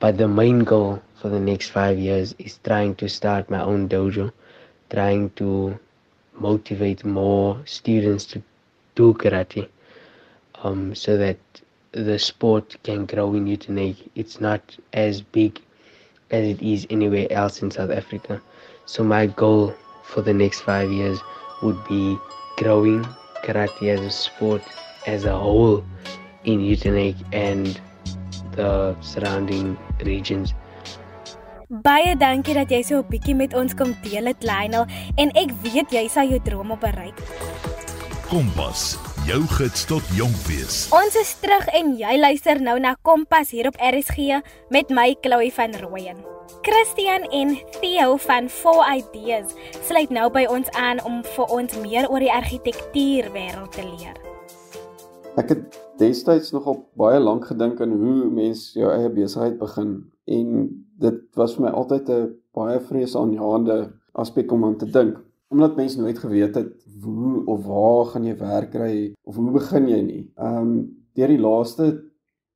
But 0.00 0.18
the 0.18 0.28
main 0.28 0.64
goal 0.64 1.00
for 1.14 1.28
the 1.30 1.40
next 1.40 1.70
five 1.70 1.98
years 1.98 2.34
is 2.38 2.58
trying 2.64 2.96
to 2.96 3.08
start 3.08 3.48
my 3.48 3.62
own 3.62 3.88
dojo, 3.88 4.32
trying 4.90 5.30
to 5.30 5.78
motivate 6.34 7.04
more 7.04 7.58
students 7.64 8.26
to 8.26 8.42
do 8.96 9.14
karate 9.14 9.68
um, 10.64 10.94
so 10.94 11.16
that 11.16 11.38
the 11.92 12.18
sport 12.18 12.76
can 12.82 13.06
grow 13.06 13.34
in 13.34 13.46
Utenake. 13.46 14.08
It's 14.16 14.40
not 14.40 14.76
as 14.92 15.20
big 15.20 15.60
as 16.30 16.44
it 16.46 16.60
is 16.60 16.86
anywhere 16.90 17.28
else 17.30 17.62
in 17.62 17.70
South 17.70 17.90
Africa. 17.90 18.42
So 18.86 19.04
my 19.04 19.26
goal 19.26 19.74
for 20.02 20.22
the 20.22 20.34
next 20.34 20.62
five 20.62 20.90
years 20.90 21.18
would 21.62 21.78
be 21.86 22.18
growing 22.56 23.06
karate 23.44 23.88
as 23.88 24.00
a 24.00 24.10
sport 24.10 24.62
as 25.06 25.24
a 25.24 25.36
whole 25.36 25.84
in 26.44 26.60
Utenake 26.60 27.20
and 27.32 27.80
the 28.56 28.96
surrounding 29.00 29.76
regions. 30.04 30.54
Baie 31.68 32.14
dankie 32.14 32.54
dat 32.54 32.70
jy 32.70 32.82
so 32.84 33.00
'n 33.00 33.08
bietjie 33.08 33.34
met 33.34 33.54
ons 33.54 33.74
kom 33.74 33.96
deel 34.04 34.26
het 34.30 34.44
Lionel 34.44 34.86
en 35.16 35.32
ek 35.34 35.50
weet 35.64 35.90
jy 35.90 36.06
sal 36.08 36.28
jou 36.28 36.38
drome 36.44 36.76
bereik. 36.76 37.16
Kompas, 38.28 38.96
jou 39.24 39.40
gids 39.56 39.86
tot 39.88 40.08
jonk 40.12 40.36
wees. 40.44 40.82
Ons 40.92 41.14
is 41.16 41.30
terug 41.40 41.64
en 41.72 41.94
jy 41.96 42.12
luister 42.20 42.58
nou 42.60 42.74
na 42.82 42.92
Kompas 43.06 43.54
hier 43.54 43.70
op 43.70 43.78
RSG 43.80 44.42
met 44.74 44.92
my 44.92 45.14
Chloe 45.24 45.48
van 45.56 45.72
Rooyen. 45.80 46.18
Christian 46.64 47.24
en 47.32 47.54
Theo 47.78 48.18
van 48.20 48.50
Four 48.52 48.84
Ideas 48.84 49.54
sluit 49.88 50.12
nou 50.12 50.28
by 50.34 50.44
ons 50.52 50.68
aan 50.76 51.00
om 51.08 51.22
vir 51.24 51.56
ons 51.56 51.78
meer 51.80 52.10
oor 52.12 52.20
die 52.20 52.32
argitektuur 52.32 53.32
wêreld 53.32 53.72
te 53.72 53.86
leer. 53.86 54.20
Ek 55.40 55.54
het 55.54 55.80
destyds 56.02 56.52
nogal 56.52 56.82
baie 57.00 57.16
lank 57.22 57.48
gedink 57.48 57.80
aan 57.80 57.96
hoe 57.96 58.28
mens 58.28 58.74
jou 58.76 58.92
eie 58.92 59.08
besigheid 59.08 59.56
begin 59.56 60.02
en 60.28 60.68
dit 61.00 61.24
was 61.40 61.56
vir 61.56 61.70
my 61.70 61.72
altyd 61.72 62.12
'n 62.12 62.34
baie 62.52 62.76
vreesaanjaende 62.76 63.88
aspek 64.12 64.52
om 64.52 64.68
aan 64.68 64.76
te 64.76 64.86
dink 64.86 65.16
omdat 65.54 65.78
mense 65.78 66.00
nooit 66.00 66.18
geweet 66.18 66.58
het 66.58 66.72
hoe 67.04 67.44
of 67.50 67.66
waar 67.66 68.10
gaan 68.12 68.26
jy 68.26 68.34
werk 68.40 68.70
kry 68.74 68.94
of 69.22 69.38
hoe 69.38 69.54
begin 69.54 69.88
jy 69.88 70.02
nie. 70.02 70.22
Ehm 70.34 70.60
um, 70.60 70.76
deur 71.14 71.30
die 71.30 71.38
laaste 71.38 71.86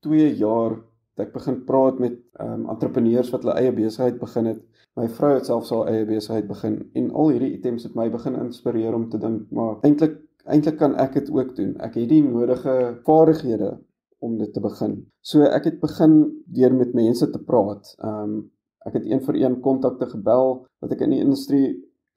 2 0.02 0.32
jaar 0.40 0.72
het 0.74 1.28
ek 1.28 1.34
begin 1.36 1.60
praat 1.66 2.00
met 2.02 2.18
ehm 2.42 2.64
um, 2.64 2.68
entrepreneurs 2.74 3.30
wat 3.34 3.46
hulle 3.46 3.58
eie 3.60 3.74
besigheid 3.74 4.18
begin 4.18 4.50
het. 4.52 4.62
My 4.98 5.06
vrou 5.14 5.34
het 5.36 5.46
self 5.46 5.70
haar 5.70 5.92
eie 5.92 6.06
besigheid 6.08 6.48
begin 6.50 6.80
en 6.98 7.10
al 7.10 7.34
hierdie 7.34 7.52
items 7.54 7.86
het 7.86 7.94
my 7.94 8.08
begin 8.10 8.38
inspireer 8.38 8.94
om 8.94 9.08
te 9.10 9.20
dink 9.22 9.50
maar 9.54 9.78
eintlik 9.86 10.18
eintlik 10.48 10.78
kan 10.80 10.96
ek 10.98 11.14
dit 11.20 11.30
ook 11.30 11.54
doen. 11.56 11.74
Ek 11.84 11.98
het 12.00 12.08
die 12.10 12.22
nodige 12.24 12.76
vaardighede 13.06 13.76
om 14.24 14.38
dit 14.38 14.52
te 14.52 14.60
begin. 14.60 14.94
So 15.22 15.46
ek 15.46 15.68
het 15.70 15.80
begin 15.80 16.22
deur 16.46 16.74
met 16.74 16.94
mense 16.98 17.30
te 17.30 17.42
praat. 17.50 17.94
Ehm 18.02 18.22
um, 18.22 18.38
ek 18.86 18.94
het 18.94 19.06
een 19.06 19.20
vir 19.20 19.36
een 19.36 19.60
kontakte 19.60 20.06
gebel 20.08 20.54
wat 20.80 20.92
ek 20.94 21.02
in 21.04 21.12
die 21.12 21.20
industrie 21.20 21.66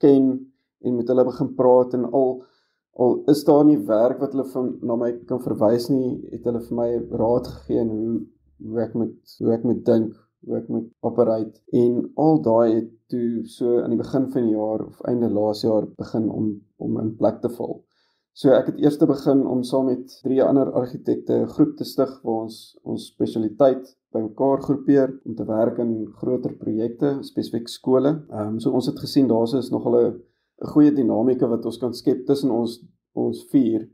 ken 0.00 0.51
en 0.84 0.96
met 0.96 1.08
hulle 1.08 1.24
begin 1.24 1.54
praat 1.58 1.94
en 1.98 2.08
al 2.10 2.42
al 3.02 3.14
is 3.32 3.44
daar 3.48 3.64
nie 3.64 3.78
werk 3.88 4.18
wat 4.20 4.34
hulle 4.34 4.44
van 4.52 4.66
na 4.88 4.96
my 5.00 5.12
kan 5.28 5.40
verwys 5.40 5.88
nie, 5.88 6.18
het 6.32 6.44
hulle 6.48 6.60
vir 6.66 6.76
my 6.76 6.90
raad 7.22 7.48
gegee 7.54 7.80
en 7.84 7.92
hoe 7.92 8.18
hoe 8.62 8.82
ek 8.84 8.92
moet 8.94 9.38
hoe 9.42 9.54
ek 9.56 9.64
moet 9.66 9.80
dink, 9.86 10.12
hoe 10.46 10.58
ek 10.58 10.68
moet 10.70 10.90
operate 11.08 11.62
en 11.84 12.02
al 12.24 12.42
daai 12.44 12.74
het 12.74 12.90
toe 13.12 13.42
so 13.54 13.80
aan 13.80 13.94
die 13.94 14.02
begin 14.02 14.28
van 14.34 14.44
die 14.46 14.54
jaar 14.58 14.84
of 14.86 15.00
einde 15.10 15.30
laas 15.32 15.64
jaar 15.66 15.88
begin 16.04 16.28
om 16.30 16.52
om 16.76 17.00
in 17.00 17.16
plek 17.16 17.40
te 17.42 17.50
val. 17.56 17.80
So 18.32 18.52
ek 18.56 18.70
het 18.70 18.78
eers 18.80 18.96
begin 19.00 19.42
om 19.46 19.64
saam 19.68 19.90
met 19.90 20.12
drie 20.24 20.40
ander 20.44 20.70
argitekte 20.80 21.34
'n 21.40 21.50
groep 21.56 21.76
te 21.76 21.84
stig 21.84 22.12
waar 22.22 22.44
ons 22.44 22.58
ons 22.82 23.08
spesialiteit 23.14 23.96
bymekaar 24.12 24.62
groepeer 24.62 25.12
om 25.26 25.34
te 25.34 25.44
werk 25.44 25.78
in 25.78 25.92
groter 26.20 26.54
projekte, 26.64 27.18
spesifiek 27.20 27.68
skole. 27.68 28.12
Ehm 28.30 28.54
um, 28.54 28.60
so 28.60 28.70
ons 28.70 28.86
het 28.86 28.98
gesien 28.98 29.28
daar's 29.28 29.52
is 29.54 29.70
nog 29.70 29.86
'n 29.86 29.92
'n 30.62 30.70
goeie 30.74 30.92
dinamika 30.94 31.48
wat 31.48 31.66
ons 31.66 31.78
kan 31.78 31.94
skep 31.94 32.26
tussen 32.26 32.50
ons 32.50 32.78
ons 33.14 33.42
vier 33.52 33.88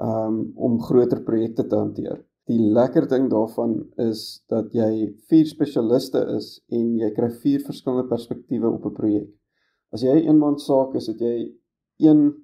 um 0.00 0.52
om 0.56 0.80
groter 0.80 1.22
projekte 1.22 1.64
te 1.68 1.76
hanteer. 1.76 2.18
Die 2.50 2.58
lekker 2.58 3.06
ding 3.08 3.28
daarvan 3.30 3.76
is 4.02 4.42
dat 4.50 4.74
jy 4.74 5.12
vier 5.30 5.46
spesialiste 5.46 6.22
is 6.36 6.60
en 6.70 6.98
jy 6.98 7.10
kry 7.14 7.30
vier 7.44 7.62
verskillende 7.62 8.08
perspektiewe 8.08 8.68
op 8.68 8.86
'n 8.86 8.94
projek. 8.94 9.30
As 9.92 10.02
jy 10.02 10.12
'n 10.14 10.26
eenman 10.28 10.58
saak 10.58 10.94
is, 10.96 11.06
het 11.06 11.20
jy 11.20 11.52
een 11.98 12.34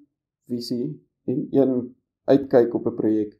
visie 0.47 0.99
en 1.27 1.47
een 1.51 1.95
uitkyk 2.27 2.73
op 2.75 2.87
'n 2.87 2.95
projek 2.95 3.39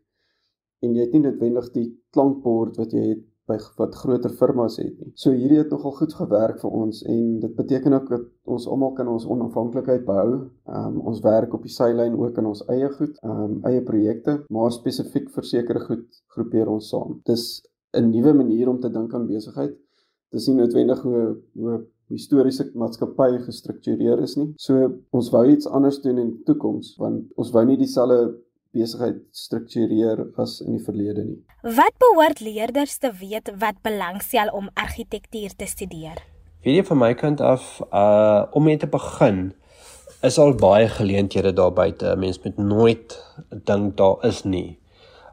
en 0.82 0.96
jy 0.96 1.06
het 1.06 1.14
nie 1.14 1.24
noodwendig 1.24 1.72
die 1.76 1.88
klankbord 2.16 2.78
wat 2.80 2.94
jy 2.96 3.04
het 3.14 3.24
by 3.50 3.58
wat 3.80 3.98
groter 4.02 4.34
firmas 4.40 4.78
het 4.82 4.94
nie. 5.00 5.12
So 5.20 5.34
hierdie 5.34 5.60
het 5.60 5.74
nogal 5.74 5.96
goed 5.98 6.14
gewerk 6.18 6.62
vir 6.62 6.78
ons 6.82 7.02
en 7.10 7.40
dit 7.44 7.56
beteken 7.58 7.98
ook 7.98 8.10
dat 8.14 8.28
ons 8.56 8.68
almal 8.70 8.94
kan 8.98 9.10
ons 9.12 9.26
onafhanklikheid 9.26 10.06
behou. 10.08 10.40
Um 10.80 11.00
ons 11.12 11.22
werk 11.26 11.54
op 11.58 11.66
die 11.66 11.74
seilyn 11.74 12.18
ook 12.20 12.38
in 12.42 12.50
ons 12.50 12.64
eie 12.70 12.90
goed, 12.96 13.18
um 13.26 13.60
eie 13.70 13.84
projekte, 13.86 14.40
maar 14.54 14.74
spesifiek 14.76 15.30
vir 15.36 15.50
sekere 15.52 15.86
goed 15.88 16.08
groepeer 16.36 16.70
ons 16.70 16.90
saam. 16.94 17.20
Dis 17.26 17.62
'n 17.94 18.12
nuwe 18.12 18.34
manier 18.34 18.70
om 18.70 18.80
te 18.80 18.90
dink 18.90 19.14
aan 19.14 19.28
besigheid. 19.28 19.78
Dis 20.32 20.48
nie 20.48 20.60
noodwendig 20.62 21.02
hoe 21.02 21.38
hoe 21.56 21.80
historiese 22.10 22.66
maatskappy 22.74 23.38
gestruktureer 23.46 24.22
is 24.26 24.36
nie. 24.38 24.54
So 24.58 24.90
ons 25.14 25.30
wou 25.34 25.46
iets 25.50 25.68
anders 25.68 26.02
doen 26.02 26.18
in 26.18 26.32
die 26.32 26.44
toekoms 26.46 26.96
want 26.98 27.26
ons 27.38 27.52
wou 27.54 27.66
nie 27.66 27.78
dieselfde 27.78 28.38
besigheid 28.76 29.22
struktureer 29.32 30.26
as 30.38 30.60
in 30.66 30.78
die 30.78 30.84
verlede 30.84 31.24
nie. 31.26 31.40
Wat 31.64 31.96
behoort 32.02 32.40
leerders 32.40 32.98
te 32.98 33.12
weet 33.20 33.52
wat 33.62 33.82
belangstel 33.82 34.52
om 34.56 34.70
argitektuur 34.74 35.56
te 35.58 35.68
studeer? 35.68 36.22
Weet 36.64 36.82
jy 36.82 36.84
van 36.90 37.02
my 37.02 37.14
kant 37.16 37.42
af, 37.42 37.80
uh 37.90 38.46
om 38.52 38.68
mee 38.68 38.78
te 38.78 38.88
begin 38.88 39.54
is 40.22 40.38
al 40.38 40.54
baie 40.60 40.90
geleenthede 40.92 41.54
daar 41.56 41.74
buite. 41.74 42.16
Mens 42.16 42.42
moet 42.44 42.58
nooit 42.58 43.16
dink 43.66 43.98
daar 43.98 44.26
is 44.28 44.44
nie. 44.44 44.80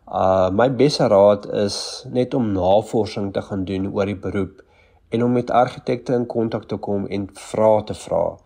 Uh 0.06 0.50
my 0.50 0.70
beste 0.70 1.08
raad 1.10 1.48
is 1.52 2.06
net 2.10 2.34
om 2.34 2.52
navorsing 2.54 3.32
te 3.32 3.42
gaan 3.42 3.64
doen 3.64 3.90
oor 3.92 4.06
die 4.06 4.18
beroep 4.18 4.62
en 5.10 5.22
om 5.22 5.32
met 5.32 5.50
argitekte 5.50 6.14
in 6.14 6.26
kontak 6.26 6.66
te 6.70 6.76
kom 6.76 7.06
en 7.06 7.28
vra 7.32 7.82
te 7.82 7.94
vra. 7.94 8.36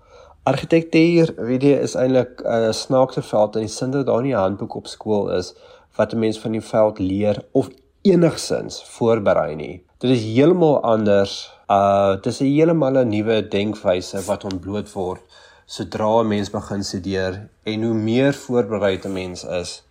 Argitektuur, 0.49 1.35
weet 1.37 1.63
jy, 1.63 1.75
is 1.85 1.95
eintlik 2.01 2.41
'n 2.41 2.73
snaakse 2.73 3.23
veld 3.23 3.57
in 3.57 3.67
die 3.67 3.69
sin 3.69 3.91
dat 3.91 4.07
daar 4.07 4.23
nie 4.23 4.33
'n 4.33 4.41
handboek 4.41 4.75
op 4.75 4.87
skool 4.87 5.29
is 5.37 5.55
wat 5.97 6.15
'n 6.15 6.19
mens 6.19 6.39
van 6.41 6.53
die 6.53 6.61
veld 6.61 6.99
leer 6.99 7.45
of 7.53 7.69
enigsins 8.03 8.83
voorberei 8.85 9.55
nie. 9.55 9.85
Dit 9.99 10.11
is 10.11 10.25
heeltemal 10.25 10.81
anders. 10.83 11.53
Uh 11.69 12.17
dis 12.23 12.41
'n 12.41 12.45
heeltemal 12.45 12.97
'n 12.99 13.09
nuwe 13.09 13.49
denkwyse 13.49 14.25
wat 14.27 14.45
ontbloot 14.45 14.93
word 14.93 15.21
sodra 15.67 16.21
'n 16.21 16.29
mens 16.29 16.51
begin 16.51 16.83
studeer 16.85 17.49
en 17.65 17.83
hoe 17.83 17.95
meer 17.95 18.33
voorberei 18.33 18.99
'n 19.05 19.13
mens 19.13 19.45
is, 19.45 19.83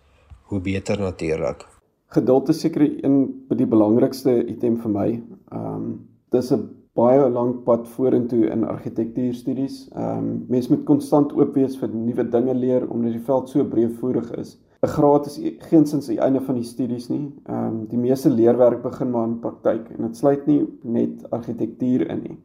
hoe 0.42 0.60
beter 0.60 0.98
natuurlik. 0.98 1.66
Geduld 2.08 2.48
is 2.48 2.60
seker 2.60 2.82
een 2.82 3.44
van 3.48 3.56
die 3.56 3.66
belangrikste 3.66 4.46
item 4.46 4.80
vir 4.80 4.90
my. 4.90 5.22
Um 5.52 6.08
dis 6.30 6.50
'n 6.52 6.79
baie 6.98 7.28
lank 7.30 7.62
pad 7.64 7.86
vorentoe 7.94 8.48
in 8.50 8.64
argitektuurstudies. 8.66 9.84
Ehm 9.94 10.18
um, 10.18 10.32
mens 10.48 10.68
moet 10.68 10.84
konstant 10.88 11.32
oop 11.38 11.54
wees 11.54 11.78
vir 11.78 11.92
nuwe 11.94 12.26
dinge 12.32 12.54
leer 12.54 12.88
omdat 12.90 13.14
die 13.14 13.26
veld 13.28 13.48
so 13.48 13.64
breedvoerig 13.64 14.32
is. 14.40 14.58
'n 14.82 14.88
Graad 14.88 15.26
is 15.26 15.38
geensins 15.68 16.06
die 16.08 16.20
einde 16.20 16.40
van 16.40 16.54
die 16.56 16.64
studies 16.64 17.08
nie. 17.08 17.26
Ehm 17.46 17.66
um, 17.66 17.80
die 17.88 17.98
meeste 17.98 18.30
leerwerk 18.30 18.82
begin 18.82 19.10
maar 19.10 19.28
in 19.28 19.40
praktyk 19.40 19.90
en 19.96 20.06
dit 20.08 20.16
sluit 20.16 20.46
nie 20.46 20.62
net 20.82 21.30
argitektuur 21.30 22.08
in 22.08 22.22
nie. 22.28 22.38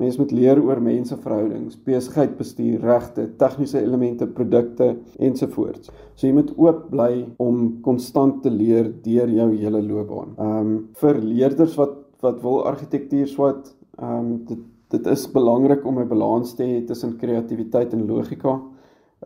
Mens 0.00 0.16
moet 0.16 0.30
leer 0.32 0.62
oor 0.64 0.80
menseverhoudings, 0.80 1.76
besigheid 1.84 2.36
bestuur, 2.38 2.80
regte, 2.80 3.26
tegniese 3.36 3.82
elemente, 3.82 4.26
produkte 4.26 4.94
ensovoorts. 5.18 5.90
So 6.14 6.26
jy 6.26 6.32
moet 6.32 6.54
oop 6.56 6.86
bly 6.90 7.26
om 7.36 7.80
konstant 7.84 8.42
te 8.42 8.50
leer 8.50 8.88
deur 9.04 9.28
jou 9.28 9.50
hele 9.56 9.82
loopbaan. 9.82 10.36
Ehm 10.38 10.60
um, 10.60 10.78
vir 11.02 11.20
leerders 11.24 11.76
wat 11.80 11.98
wat 12.20 12.42
wil 12.44 12.66
argitektuur 12.68 13.28
swat 13.28 13.74
Ehm 14.00 14.18
um, 14.18 14.44
dit 14.44 14.58
dit 14.90 15.06
is 15.06 15.30
belangrik 15.30 15.84
om 15.86 15.98
'n 16.00 16.08
balans 16.08 16.54
te 16.54 16.64
hê 16.64 16.84
tussen 16.86 17.16
kreatiwiteit 17.16 17.92
en 17.92 18.06
logika. 18.06 18.60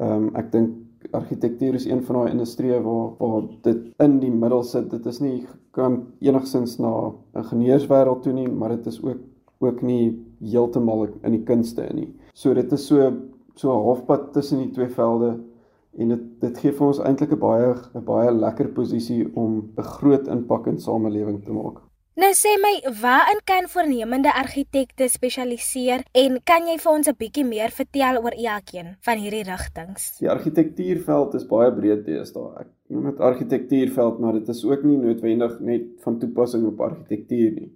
Ehm 0.01 0.13
um, 0.13 0.35
ek 0.37 0.53
dink 0.53 0.71
argitektuur 1.11 1.75
is 1.75 1.87
een 1.87 2.03
van 2.03 2.17
daai 2.17 2.31
industrieë 2.31 2.81
waar 2.83 3.11
waar 3.19 3.43
dit 3.63 3.93
in 3.99 4.19
die 4.21 4.31
middel 4.31 4.63
sit. 4.63 4.91
Dit 4.91 5.07
is 5.07 5.21
nie 5.21 5.47
kan 5.71 6.03
enigsins 6.21 6.79
na 6.79 7.13
ingenieurswêreld 7.35 8.23
toe 8.23 8.33
nie, 8.33 8.49
maar 8.49 8.69
dit 8.69 8.87
is 8.87 9.03
ook 9.03 9.19
ook 9.61 9.83
nie 9.83 10.19
heeltemal 10.41 11.07
in 11.23 11.31
die 11.31 11.43
kunste 11.43 11.87
in 11.89 11.97
nie. 11.97 12.11
So 12.35 12.55
dit 12.55 12.73
is 12.73 12.87
so 12.87 13.13
so 13.55 13.71
halfpad 13.71 14.33
tussen 14.33 14.59
die 14.59 14.71
twee 14.71 14.89
velde 14.89 15.39
en 15.99 16.09
dit 16.09 16.23
dit 16.41 16.59
gee 16.59 16.73
vir 16.73 16.87
ons 16.87 16.99
eintlik 16.99 17.33
'n 17.33 17.39
baie 17.39 17.75
'n 17.95 18.05
baie 18.05 18.31
lekker 18.31 18.69
posisie 18.69 19.27
om 19.35 19.71
'n 19.79 19.83
groot 19.83 20.29
impak 20.29 20.67
in 20.67 20.79
samelewing 20.79 21.45
te 21.45 21.53
maak. 21.53 21.81
Nou 22.15 22.29
sê 22.31 22.53
my, 22.63 22.77
waarin 23.03 23.41
kan 23.43 23.65
voornemende 23.67 24.31
argitekte 24.31 25.09
spesialiseer 25.11 26.05
en 26.15 26.37
kan 26.47 26.69
jy 26.71 26.77
vir 26.79 26.91
ons 26.93 27.09
'n 27.11 27.17
bietjie 27.19 27.43
meer 27.45 27.75
vertel 27.75 28.21
oor 28.23 28.37
elkeen 28.39 28.93
van 29.07 29.19
hierdie 29.19 29.43
rigtings? 29.43 30.05
Die 30.21 30.31
argitektuurveld 30.31 31.35
is 31.35 31.47
baie 31.51 31.73
breed 31.75 32.05
deesdae. 32.07 32.61
Ek 32.61 32.69
noem 32.87 33.11
dit 33.11 33.19
argitektuurveld, 33.19 34.21
maar 34.21 34.33
dit 34.39 34.49
is 34.49 34.65
ook 34.65 34.85
nie 34.85 34.97
noodwendig 34.97 35.59
net 35.61 35.89
van 36.05 36.19
toepassing 36.21 36.67
op 36.67 36.81
argitektuur 36.81 37.51
nie. 37.51 37.73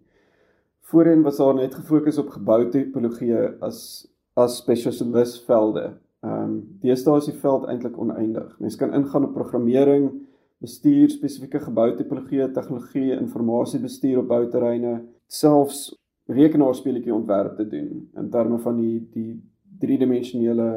Voorheen 0.86 1.22
was 1.22 1.36
daar 1.36 1.54
net 1.54 1.74
gefokus 1.74 2.18
op 2.18 2.30
geboutopologie 2.30 3.34
as 3.60 4.06
as 4.36 4.56
spesialistvelde. 4.56 5.98
Ehm 6.22 6.44
um, 6.44 6.78
deesdae 6.80 7.16
is 7.18 7.26
die 7.26 7.40
veld 7.42 7.66
eintlik 7.66 7.98
oneindig. 7.98 8.54
Mens 8.60 8.76
kan 8.76 8.94
ingaan 8.94 9.24
op 9.24 9.34
programmering, 9.34 10.27
bestuur 10.62 11.10
spesifieke 11.10 11.60
geboutipologie, 11.60 12.50
tegnologie, 12.52 13.12
informasiebestuur 13.18 14.18
op 14.18 14.28
bouterreine, 14.28 15.00
selfs 15.26 15.88
rekenaarspeletjie 16.28 17.14
ontwerp 17.14 17.56
te 17.56 17.68
doen 17.68 18.08
in 18.16 18.30
terme 18.30 18.58
van 18.58 18.76
die 18.76 18.98
die 19.14 19.30
driedimensionele 19.78 20.68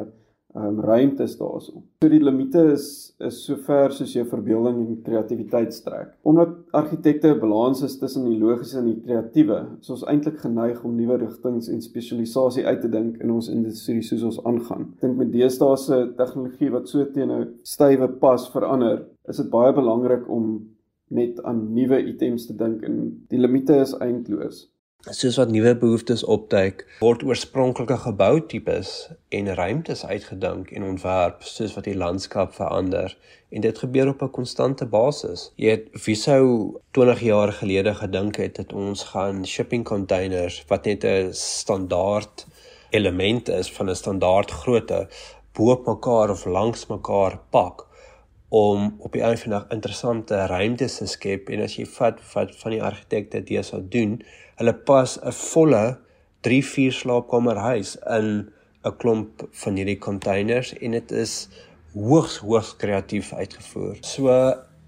um, 0.54 0.80
ruimtes 0.80 1.36
daarso. 1.38 1.82
So 2.02 2.08
die 2.10 2.20
limite 2.22 2.62
is 2.72 2.86
is 3.22 3.38
sover 3.46 3.92
soos 3.94 4.12
jou 4.14 4.24
verbeelding 4.28 4.78
en 4.82 5.00
kreatiwiteit 5.04 5.74
strek. 5.74 6.12
Omdat 6.22 6.56
argitekte 6.72 7.34
'n 7.34 7.40
balans 7.40 7.82
is 7.82 7.98
tussen 7.98 8.24
die 8.28 8.38
logiese 8.38 8.78
en 8.78 8.86
die 8.86 9.00
kreatiewe, 9.00 9.78
is 9.80 9.90
ons 9.90 10.04
eintlik 10.04 10.38
geneig 10.40 10.84
om 10.84 10.96
nuwe 10.96 11.16
rigtings 11.16 11.68
en 11.68 11.82
spesialisasie 11.82 12.66
uit 12.66 12.80
te 12.80 12.88
dink 12.88 13.22
in 13.22 13.30
ons 13.30 13.48
industrie 13.48 14.02
soos 14.02 14.22
ons 14.22 14.44
aangaan. 14.44 14.94
Dink 15.00 15.16
met 15.16 15.32
deesdae 15.32 15.76
se 15.76 16.12
tegnologie 16.16 16.70
wat 16.70 16.88
so 16.88 17.04
teen 17.04 17.30
'n 17.30 17.48
stywe 17.62 18.08
pas 18.08 18.50
verander, 18.50 19.06
is 19.28 19.36
dit 19.36 19.50
baie 19.50 19.72
belangrik 19.72 20.28
om 20.28 20.52
net 21.08 21.42
aan 21.42 21.72
nuwe 21.74 21.98
items 22.06 22.46
te 22.46 22.56
dink 22.56 22.82
en 22.82 23.26
die 23.28 23.38
limite 23.38 23.80
is 23.84 23.96
eindloos 23.98 24.72
soos 25.10 25.36
wat 25.40 25.50
nuwe 25.50 25.72
behoeftes 25.74 26.22
opduik, 26.30 26.84
word 27.02 27.24
oorspronklike 27.26 27.96
geboutipes 28.04 28.92
en 29.34 29.50
ruimtes 29.58 30.04
uitgedink 30.06 30.70
en 30.70 30.86
ontwerp 30.86 31.42
soos 31.42 31.74
wat 31.74 31.88
die 31.88 31.96
landskap 31.98 32.54
verander 32.54 33.16
en 33.50 33.66
dit 33.66 33.78
gebeur 33.82 34.12
op 34.12 34.22
'n 34.22 34.30
konstante 34.30 34.86
basis. 34.86 35.50
Jy 35.56 35.70
het 35.70 36.04
wie 36.06 36.14
sou 36.14 36.78
20 36.92 37.20
jaar 37.20 37.52
gelede 37.52 37.94
gedink 37.94 38.36
het 38.36 38.54
dat 38.56 38.72
ons 38.72 39.04
gaan 39.04 39.44
shipping 39.46 39.84
containers 39.84 40.64
wat 40.68 40.84
net 40.84 41.04
'n 41.04 41.32
standaard 41.32 42.46
element 42.90 43.48
is 43.48 43.72
van 43.72 43.90
'n 43.90 43.94
standaard 43.94 44.50
grootte 44.50 45.08
bo 45.52 45.70
op 45.70 45.86
mekaar 45.86 46.30
of 46.30 46.44
langs 46.46 46.86
mekaar 46.86 47.40
pak 47.50 47.88
om 48.52 48.90
op 49.00 49.14
die 49.16 49.22
einde 49.24 49.62
interessante 49.72 50.46
ruimtes 50.46 50.98
te 51.00 51.06
skep 51.08 51.48
en 51.48 51.62
as 51.64 51.78
jy 51.78 51.86
vat 51.88 52.18
wat 52.34 52.56
van 52.60 52.74
die 52.74 52.82
argitekte 52.84 53.62
sou 53.64 53.80
doen 53.94 54.18
hulle 54.60 54.74
pas 54.88 55.18
'n 55.22 55.32
volle 55.32 55.84
3-4 56.46 56.92
slaapkamer 56.92 57.56
huis 57.56 57.96
in 58.18 58.52
'n 58.84 58.96
klomp 58.98 59.46
van 59.62 59.76
hierdie 59.76 59.98
containers 59.98 60.74
en 60.80 60.90
dit 60.98 61.12
is 61.12 61.48
hoogs 61.94 62.36
hoogs 62.42 62.76
kreatief 62.76 63.32
uitgevoer. 63.32 63.96
So 64.00 64.28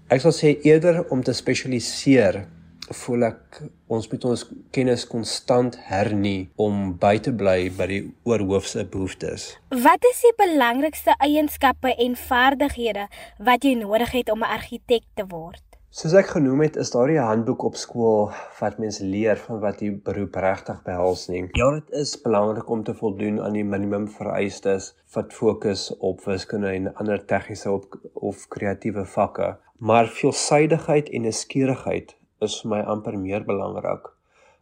ek 0.09 0.21
sal 0.21 0.35
sê 0.35 0.55
eerder 0.67 1.05
om 1.09 1.23
te 1.23 1.33
spesialiseer 1.33 2.45
voel 2.93 3.23
ek 3.31 3.61
ons 3.89 4.07
moet 4.11 4.25
ons 4.29 4.43
kennis 4.75 5.05
konstant 5.09 5.77
hernie 5.89 6.49
om 6.61 6.93
by 7.01 7.17
te 7.17 7.33
bly 7.33 7.69
by 7.77 7.87
die 7.89 8.01
oorhoofse 8.29 8.85
behoeftes. 8.85 9.55
Wat 9.69 10.05
is 10.11 10.21
die 10.21 10.33
belangrikste 10.37 11.15
eienskappe 11.19 11.95
en 11.97 12.15
vaardighede 12.15 13.07
wat 13.39 13.65
jy 13.65 13.75
nodig 13.79 14.11
het 14.11 14.29
om 14.29 14.43
'n 14.43 14.53
argitek 14.57 15.03
te 15.15 15.25
word? 15.27 15.63
Soos 15.89 16.13
ek 16.13 16.33
genoem 16.35 16.61
het, 16.61 16.75
is 16.75 16.91
daar 16.91 17.09
'n 17.09 17.23
handboek 17.23 17.63
op 17.63 17.75
skool 17.75 18.31
wat 18.59 18.77
mense 18.77 19.03
leer 19.03 19.37
van 19.37 19.59
wat 19.59 19.79
die 19.79 19.91
beroep 19.91 20.35
regtig 20.35 20.83
behels 20.83 21.27
nie. 21.27 21.47
Ja, 21.53 21.71
dit 21.71 21.89
is 21.89 22.21
belangrik 22.21 22.69
om 22.69 22.83
te 22.83 22.93
voldoen 22.93 23.41
aan 23.41 23.53
die 23.53 23.63
minimum 23.63 24.07
vereistes 24.07 24.93
wat 25.13 25.33
fokus 25.33 25.97
op 25.97 26.25
wiskunde 26.25 26.67
en 26.67 26.93
ander 26.95 27.25
tegniese 27.25 27.71
of, 28.13 28.47
kreatiewe 28.47 29.05
vakke, 29.05 29.57
maar 29.77 30.07
veelsidigheid 30.07 31.09
en 31.09 31.21
nuuskierigheid 31.21 32.15
is 32.41 32.61
vir 32.61 32.69
my 32.69 32.81
amper 32.81 33.17
meer 33.17 33.45
belangrik. 33.47 34.11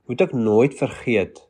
Moet 0.07 0.21
ek 0.21 0.33
nooit 0.33 0.73
vergeet 0.77 1.41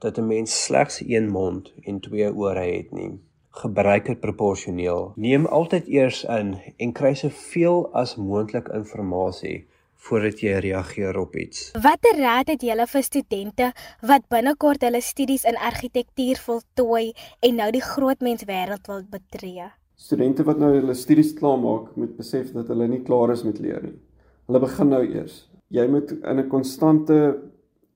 dat 0.00 0.18
'n 0.18 0.26
mens 0.26 0.64
slegs 0.64 1.00
een 1.06 1.28
mond 1.28 1.72
en 1.82 2.00
twee 2.00 2.34
ore 2.34 2.64
het 2.76 2.92
nie. 2.92 3.20
Gebruik 3.50 4.06
dit 4.06 4.20
proporsioneel. 4.20 5.12
Neem 5.16 5.46
altyd 5.46 5.86
eers 5.86 6.24
in 6.24 6.56
en 6.76 6.92
kry 6.92 7.14
soveel 7.14 7.92
as 7.92 8.16
moontlik 8.16 8.68
inligting 8.68 9.66
voordat 10.00 10.40
jy 10.40 10.56
reageer 10.64 11.18
op 11.18 11.36
iets. 11.36 11.70
Watter 11.82 12.16
raad 12.16 12.48
het 12.48 12.62
jy 12.62 12.86
vir 12.92 13.02
studente 13.02 13.72
wat 14.00 14.28
binnekort 14.32 14.82
hulle 14.82 15.00
studies 15.00 15.44
in 15.44 15.56
argitektuur 15.56 16.40
voltooi 16.40 17.12
en 17.40 17.54
nou 17.60 17.70
die 17.70 17.84
groot 17.84 18.20
mens 18.20 18.44
wêreld 18.48 18.86
wil 18.86 19.04
betree? 19.10 19.68
Studente 19.96 20.44
wat 20.44 20.58
nou 20.58 20.72
hulle 20.78 20.94
studies 20.94 21.34
klaarmaak, 21.36 21.92
moet 21.96 22.16
besef 22.16 22.52
dat 22.52 22.68
hulle 22.72 22.88
nie 22.88 23.02
klaar 23.04 23.34
is 23.34 23.44
met 23.44 23.58
leer 23.60 23.82
nie. 23.82 23.98
Hulle 24.48 24.60
begin 24.60 24.88
nou 24.88 25.02
eers. 25.04 25.49
Jy 25.70 25.86
moet 25.86 26.10
in 26.10 26.38
'n 26.38 26.48
konstante 26.48 27.38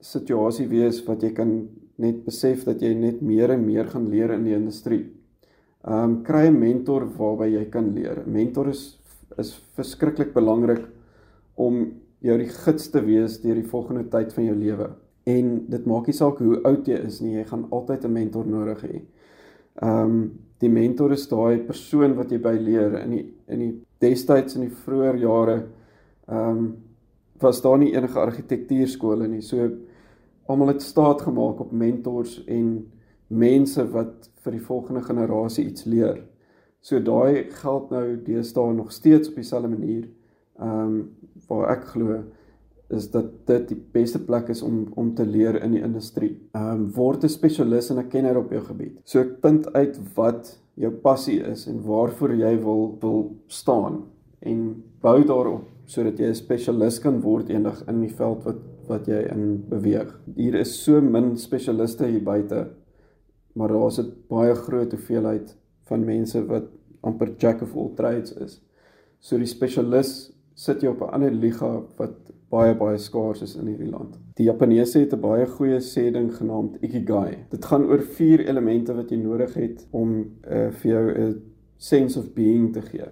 situasie 0.00 0.68
wees 0.68 1.02
wat 1.06 1.22
jy 1.22 1.32
kan 1.32 1.68
net 1.98 2.24
besef 2.24 2.64
dat 2.64 2.80
jy 2.82 2.94
net 2.94 3.22
meer 3.22 3.50
en 3.50 3.66
meer 3.66 3.86
gaan 3.90 4.10
leer 4.10 4.30
in 4.30 4.44
die 4.44 4.54
industrie. 4.54 5.04
Ehm 5.84 6.04
um, 6.04 6.22
kry 6.22 6.46
'n 6.48 6.58
mentor 6.58 7.04
waarby 7.18 7.50
jy 7.52 7.64
kan 7.70 7.94
leer. 7.94 8.22
'n 8.26 8.32
Mentor 8.32 8.68
is 8.68 9.00
is 9.38 9.54
verskriklik 9.76 10.32
belangrik 10.32 10.86
om 11.56 11.94
jou 12.20 12.38
die 12.38 12.48
gids 12.48 12.90
te 12.90 13.00
wees 13.00 13.40
deur 13.42 13.54
die 13.54 13.70
volgende 13.70 14.04
tyd 14.10 14.32
van 14.32 14.44
jou 14.44 14.54
lewe. 14.56 14.90
En 15.26 15.66
dit 15.68 15.86
maak 15.86 16.06
nie 16.06 16.14
saak 16.14 16.38
hoe 16.38 16.62
oud 16.62 16.86
jy 16.86 16.98
is 17.06 17.20
nie, 17.20 17.36
jy 17.36 17.44
gaan 17.44 17.66
altyd 17.70 18.04
'n 18.04 18.12
mentor 18.12 18.46
nodig 18.46 18.82
hê. 18.82 19.02
Ehm 19.82 20.04
um, 20.04 20.32
die 20.60 20.68
mentor 20.68 21.12
is 21.12 21.28
daai 21.28 21.58
persoon 21.66 22.14
wat 22.14 22.30
jy 22.30 22.38
by 22.38 22.54
leer 22.54 23.02
in 23.02 23.10
die 23.10 23.26
in 23.48 23.58
die 23.58 23.74
destyds 24.00 24.56
in 24.56 24.68
die 24.68 24.76
vroeë 24.84 25.18
jare 25.18 25.66
ehm 26.28 26.58
um, 26.58 26.76
was 27.40 27.62
daar 27.62 27.78
nie 27.78 27.94
enige 27.94 28.18
argitektuurskole 28.18 29.28
nie. 29.28 29.42
So 29.42 29.70
almal 30.46 30.74
het 30.74 30.82
staat 30.82 31.22
gemaak 31.22 31.60
op 31.60 31.72
mentors 31.72 32.44
en 32.46 32.92
mense 33.26 33.84
wat 33.90 34.30
vir 34.44 34.58
die 34.58 34.64
volgende 34.64 35.02
generasie 35.02 35.66
iets 35.66 35.84
leer. 35.88 36.22
So 36.84 37.00
daai 37.00 37.50
geld 37.62 37.90
nou 37.90 38.06
deesdae 38.26 38.72
nog 38.76 38.92
steeds 38.92 39.28
op 39.28 39.40
dieselfde 39.40 39.68
manier. 39.68 40.08
Ehm 40.60 40.80
um, 40.80 40.96
waar 41.48 41.70
ek 41.74 41.88
glo 41.92 42.22
is 42.94 43.08
dat 43.10 43.46
dit 43.48 43.68
die 43.68 43.78
beste 43.92 44.20
plek 44.24 44.48
is 44.52 44.62
om 44.62 44.92
om 44.94 45.14
te 45.14 45.26
leer 45.26 45.62
in 45.62 45.74
die 45.74 45.82
industrie. 45.82 46.36
Ehm 46.52 46.70
um, 46.70 46.90
word 46.92 47.24
'n 47.24 47.28
spesialis 47.28 47.90
en 47.90 47.98
'n 47.98 48.08
kenner 48.08 48.38
op 48.38 48.50
jou 48.50 48.62
gebied. 48.62 49.00
So 49.04 49.20
ek 49.20 49.40
punt 49.40 49.72
uit 49.72 49.98
wat 50.14 50.58
jou 50.74 50.90
passie 50.90 51.40
is 51.40 51.66
en 51.66 51.82
waarvoor 51.82 52.34
jy 52.34 52.58
wil 52.62 52.96
wil 53.00 53.36
staan 53.46 54.04
en 54.40 54.82
bou 55.00 55.24
daarop 55.24 55.73
sodat 55.86 56.18
jy 56.18 56.28
'n 56.28 56.34
spesialis 56.34 56.98
kan 57.00 57.20
word 57.20 57.50
eendag 57.50 57.82
in 57.88 58.00
die 58.00 58.14
veld 58.14 58.44
wat 58.44 58.62
wat 58.88 59.06
jy 59.06 59.22
in 59.32 59.64
beweeg. 59.68 60.10
Hier 60.36 60.54
is 60.54 60.84
so 60.84 61.00
min 61.00 61.36
spesialiste 61.36 62.06
hier 62.06 62.22
buite, 62.22 62.68
maar 63.54 63.68
daar's 63.68 63.98
'n 63.98 64.12
baie 64.28 64.54
groot 64.54 64.92
hoeveelheid 64.92 65.56
van 65.88 66.04
mense 66.04 66.46
wat 66.46 66.64
amper 67.02 67.34
jack 67.38 67.62
of 67.62 67.76
all 67.76 67.94
trades 67.94 68.32
is. 68.32 68.60
So 69.20 69.38
die 69.38 69.46
spesialis 69.46 70.32
sit 70.54 70.82
jy 70.82 70.88
op 70.88 71.00
'n 71.02 71.14
ander 71.14 71.30
liga 71.30 71.82
wat 71.98 72.32
baie 72.50 72.74
baie 72.74 72.98
skaars 72.98 73.42
is 73.42 73.56
in 73.56 73.66
hierdie 73.66 73.90
land. 73.90 74.18
Die 74.36 74.46
Japaneese 74.46 75.00
het 75.00 75.14
'n 75.14 75.20
baie 75.20 75.46
goeie 75.46 75.80
sê 75.80 76.12
ding 76.12 76.30
genaamd 76.34 76.82
ikigai. 76.82 77.46
Dit 77.50 77.64
gaan 77.64 77.86
oor 77.86 78.02
vier 78.02 78.40
elemente 78.48 78.94
wat 78.94 79.10
jy 79.10 79.16
nodig 79.16 79.54
het 79.54 79.86
om 79.90 80.18
uh, 80.50 80.70
vir 80.70 80.90
jou 80.90 81.10
'n 81.18 81.42
sense 81.76 82.18
of 82.18 82.34
being 82.34 82.72
te 82.72 82.82
gee. 82.82 83.08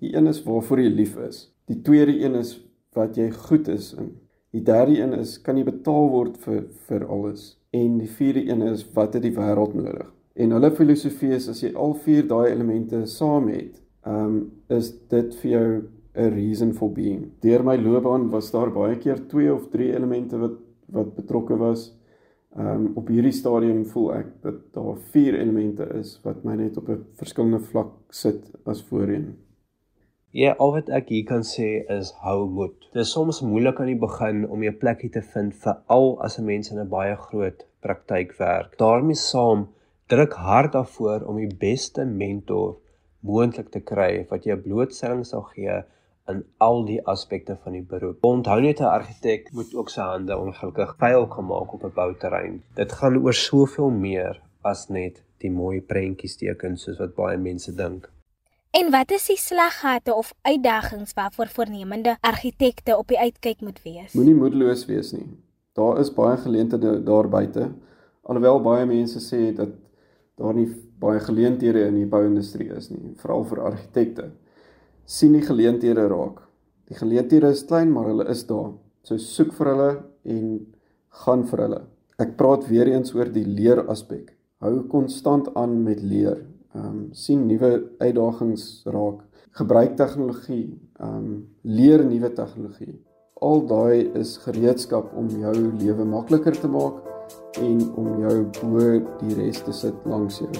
Die 0.00 0.14
een 0.14 0.26
is 0.26 0.42
waarvoor 0.42 0.80
jy 0.80 0.90
lief 0.90 1.16
is. 1.16 1.55
Die 1.66 1.82
tweede 1.82 2.14
een 2.20 2.34
is 2.38 2.54
wat 2.94 3.16
jy 3.18 3.30
goed 3.30 3.68
is 3.68 3.90
in. 3.98 4.12
Die 4.54 4.62
derde 4.62 5.00
een 5.00 5.16
is 5.18 5.36
kan 5.42 5.58
jy 5.58 5.64
betaal 5.66 6.10
word 6.12 6.36
vir 6.44 6.62
vir 6.86 7.06
alles. 7.10 7.56
En 7.74 7.98
die 7.98 8.10
vierde 8.10 8.44
een 8.46 8.62
is 8.62 8.84
wat 8.94 9.18
het 9.18 9.24
die 9.26 9.34
wêreld 9.34 9.74
nodig. 9.74 10.06
En 10.36 10.52
hulle 10.54 10.70
filosofie 10.76 11.32
is 11.34 11.48
as 11.50 11.62
jy 11.64 11.72
al 11.74 11.96
vier 12.04 12.26
daai 12.28 12.52
elemente 12.52 13.02
saam 13.10 13.50
het, 13.52 13.80
ehm 14.06 14.24
um, 14.26 14.38
is 14.70 14.92
dit 15.10 15.34
vir 15.40 15.50
jou 15.50 15.68
'n 16.16 16.30
reason 16.34 16.72
for 16.72 16.90
being. 16.92 17.32
Deur 17.40 17.64
my 17.64 17.76
loopbaan 17.76 18.30
was 18.30 18.50
daar 18.50 18.70
baie 18.70 18.96
keer 18.96 19.26
twee 19.28 19.52
of 19.52 19.68
drie 19.70 19.92
elemente 19.92 20.38
wat 20.38 20.58
wat 20.92 21.14
betrokke 21.16 21.56
was. 21.56 21.92
Ehm 22.56 22.86
um, 22.86 22.92
op 22.94 23.08
hierdie 23.08 23.32
stadium 23.32 23.84
voel 23.84 24.12
ek 24.14 24.28
dat 24.42 24.60
daar 24.72 24.96
vier 25.12 25.34
elemente 25.34 25.88
is 25.98 26.20
wat 26.22 26.44
my 26.44 26.54
net 26.54 26.76
op 26.76 26.88
'n 26.88 27.04
verskillende 27.18 27.60
vlak 27.60 27.92
sit 28.10 28.52
as 28.64 28.82
voorheen. 28.82 29.34
Ja, 30.36 30.50
al 30.60 30.74
wat 30.74 30.90
ek 30.92 31.06
hier 31.08 31.24
kan 31.24 31.46
sê 31.48 31.66
is 31.94 32.10
hou 32.20 32.42
moed. 32.52 32.74
Dit 32.92 33.06
is 33.06 33.12
soms 33.14 33.38
moeilik 33.40 33.78
aan 33.80 33.88
die 33.88 34.00
begin 34.00 34.42
om 34.52 34.64
'n 34.68 34.78
plekkie 34.80 35.08
te 35.10 35.22
vind 35.34 35.54
vir 35.62 35.76
al 35.94 36.08
as 36.26 36.34
'n 36.38 36.44
mens 36.44 36.70
in 36.72 36.80
'n 36.80 36.90
baie 36.90 37.14
groot 37.16 37.62
praktyk 37.80 38.34
werk. 38.38 38.74
daarmee 38.82 39.16
saam 39.20 39.62
druk 40.12 40.34
hard 40.48 40.72
daarvoor 40.72 41.24
om 41.30 41.36
die 41.36 41.56
beste 41.64 42.04
mentor 42.04 42.76
moontlik 43.20 43.70
te 43.70 43.80
kry 43.80 44.26
wat 44.30 44.44
jou 44.44 44.56
blootstelling 44.66 45.24
sal 45.26 45.44
gee 45.54 45.76
in 46.28 46.44
al 46.58 46.84
die 46.84 47.00
aspekte 47.14 47.56
van 47.62 47.72
die 47.72 47.86
beroep. 47.92 48.18
Onthou 48.20 48.60
net 48.60 48.80
'n 48.80 48.92
argitek 48.98 49.52
moet 49.52 49.74
ook 49.74 49.88
sy 49.90 50.02
hande 50.02 50.36
ongelukkig 50.36 50.96
vuil 50.98 51.26
gemaak 51.26 51.72
op 51.72 51.84
'n 51.84 51.94
bouterrein. 51.94 52.62
Dit 52.74 52.92
gaan 52.92 53.16
oor 53.24 53.34
soveel 53.34 53.90
meer 53.90 54.42
as 54.62 54.88
net 54.88 55.22
die 55.38 55.50
mooi 55.50 55.80
prentjies 55.80 56.36
teken 56.36 56.76
soos 56.76 56.98
wat 56.98 57.14
baie 57.14 57.38
mense 57.38 57.74
dink. 57.74 58.10
En 58.70 58.90
wat 58.90 59.10
is 59.10 59.26
die 59.26 59.38
slaggate 59.38 60.14
of 60.14 60.32
uitdagings 60.42 61.12
waarvoor 61.14 61.48
voornemende 61.48 62.16
argitekte 62.20 62.96
op 62.96 63.08
die 63.08 63.18
uitkyk 63.18 63.60
moet 63.60 63.82
wees? 63.82 64.12
Moenie 64.12 64.34
moedeloos 64.34 64.86
wees 64.86 65.12
nie. 65.12 65.28
Daar 65.72 66.00
is 66.00 66.12
baie 66.12 66.36
geleenthede 66.36 67.02
daar 67.04 67.28
buite. 67.28 67.70
Alhoewel 68.22 68.60
baie 68.60 68.86
mense 68.86 69.20
sê 69.20 69.52
dat 69.54 69.70
daar 70.36 70.54
nie 70.54 70.68
baie 70.98 71.20
geleenthede 71.20 71.86
in 71.86 71.94
die 71.94 72.08
bouindustrie 72.08 72.68
is 72.76 72.90
nie, 72.90 73.14
veral 73.20 73.44
vir 73.44 73.62
argitekte 73.70 74.30
sien 75.06 75.36
die 75.38 75.44
geleenthede 75.46 76.08
raak. 76.10 76.42
Die 76.90 76.98
geleenthede 76.98 77.52
is 77.54 77.64
klein, 77.66 77.92
maar 77.94 78.10
hulle 78.10 78.26
is 78.30 78.44
daar. 78.46 78.74
So 79.06 79.18
soek 79.22 79.54
vir 79.54 79.70
hulle 79.72 79.90
en 80.26 80.48
gaan 81.22 81.46
vir 81.46 81.62
hulle. 81.62 81.80
Ek 82.22 82.34
praat 82.38 82.66
weer 82.70 82.90
eens 82.90 83.14
oor 83.14 83.30
die 83.30 83.46
leer 83.46 83.84
aspek. 83.92 84.32
Hou 84.64 84.80
konstant 84.90 85.52
aan 85.54 85.78
met 85.84 86.02
leer. 86.02 86.40
Ehm 86.76 86.86
um, 86.86 87.08
sien 87.12 87.46
nuwe 87.48 87.70
uitdagings 87.98 88.82
raak. 88.92 89.22
Gebruik 89.56 89.96
tegnologie, 89.96 90.76
ehm 91.00 91.16
um, 91.16 91.36
leer 91.62 92.04
nuwe 92.04 92.32
tegnologie. 92.32 92.96
Al 93.40 93.64
daai 93.68 94.10
is 94.20 94.36
gereedskap 94.44 95.14
om 95.16 95.28
jou 95.28 95.54
lewe 95.80 96.04
makliker 96.04 96.60
te 96.60 96.68
maak 96.68 97.00
en 97.60 97.80
om 97.96 98.20
jou 98.20 98.36
bo 98.60 98.84
die 99.22 99.38
res 99.40 99.62
te 99.64 99.72
sit 99.72 100.04
langs 100.04 100.38
jou. 100.44 100.52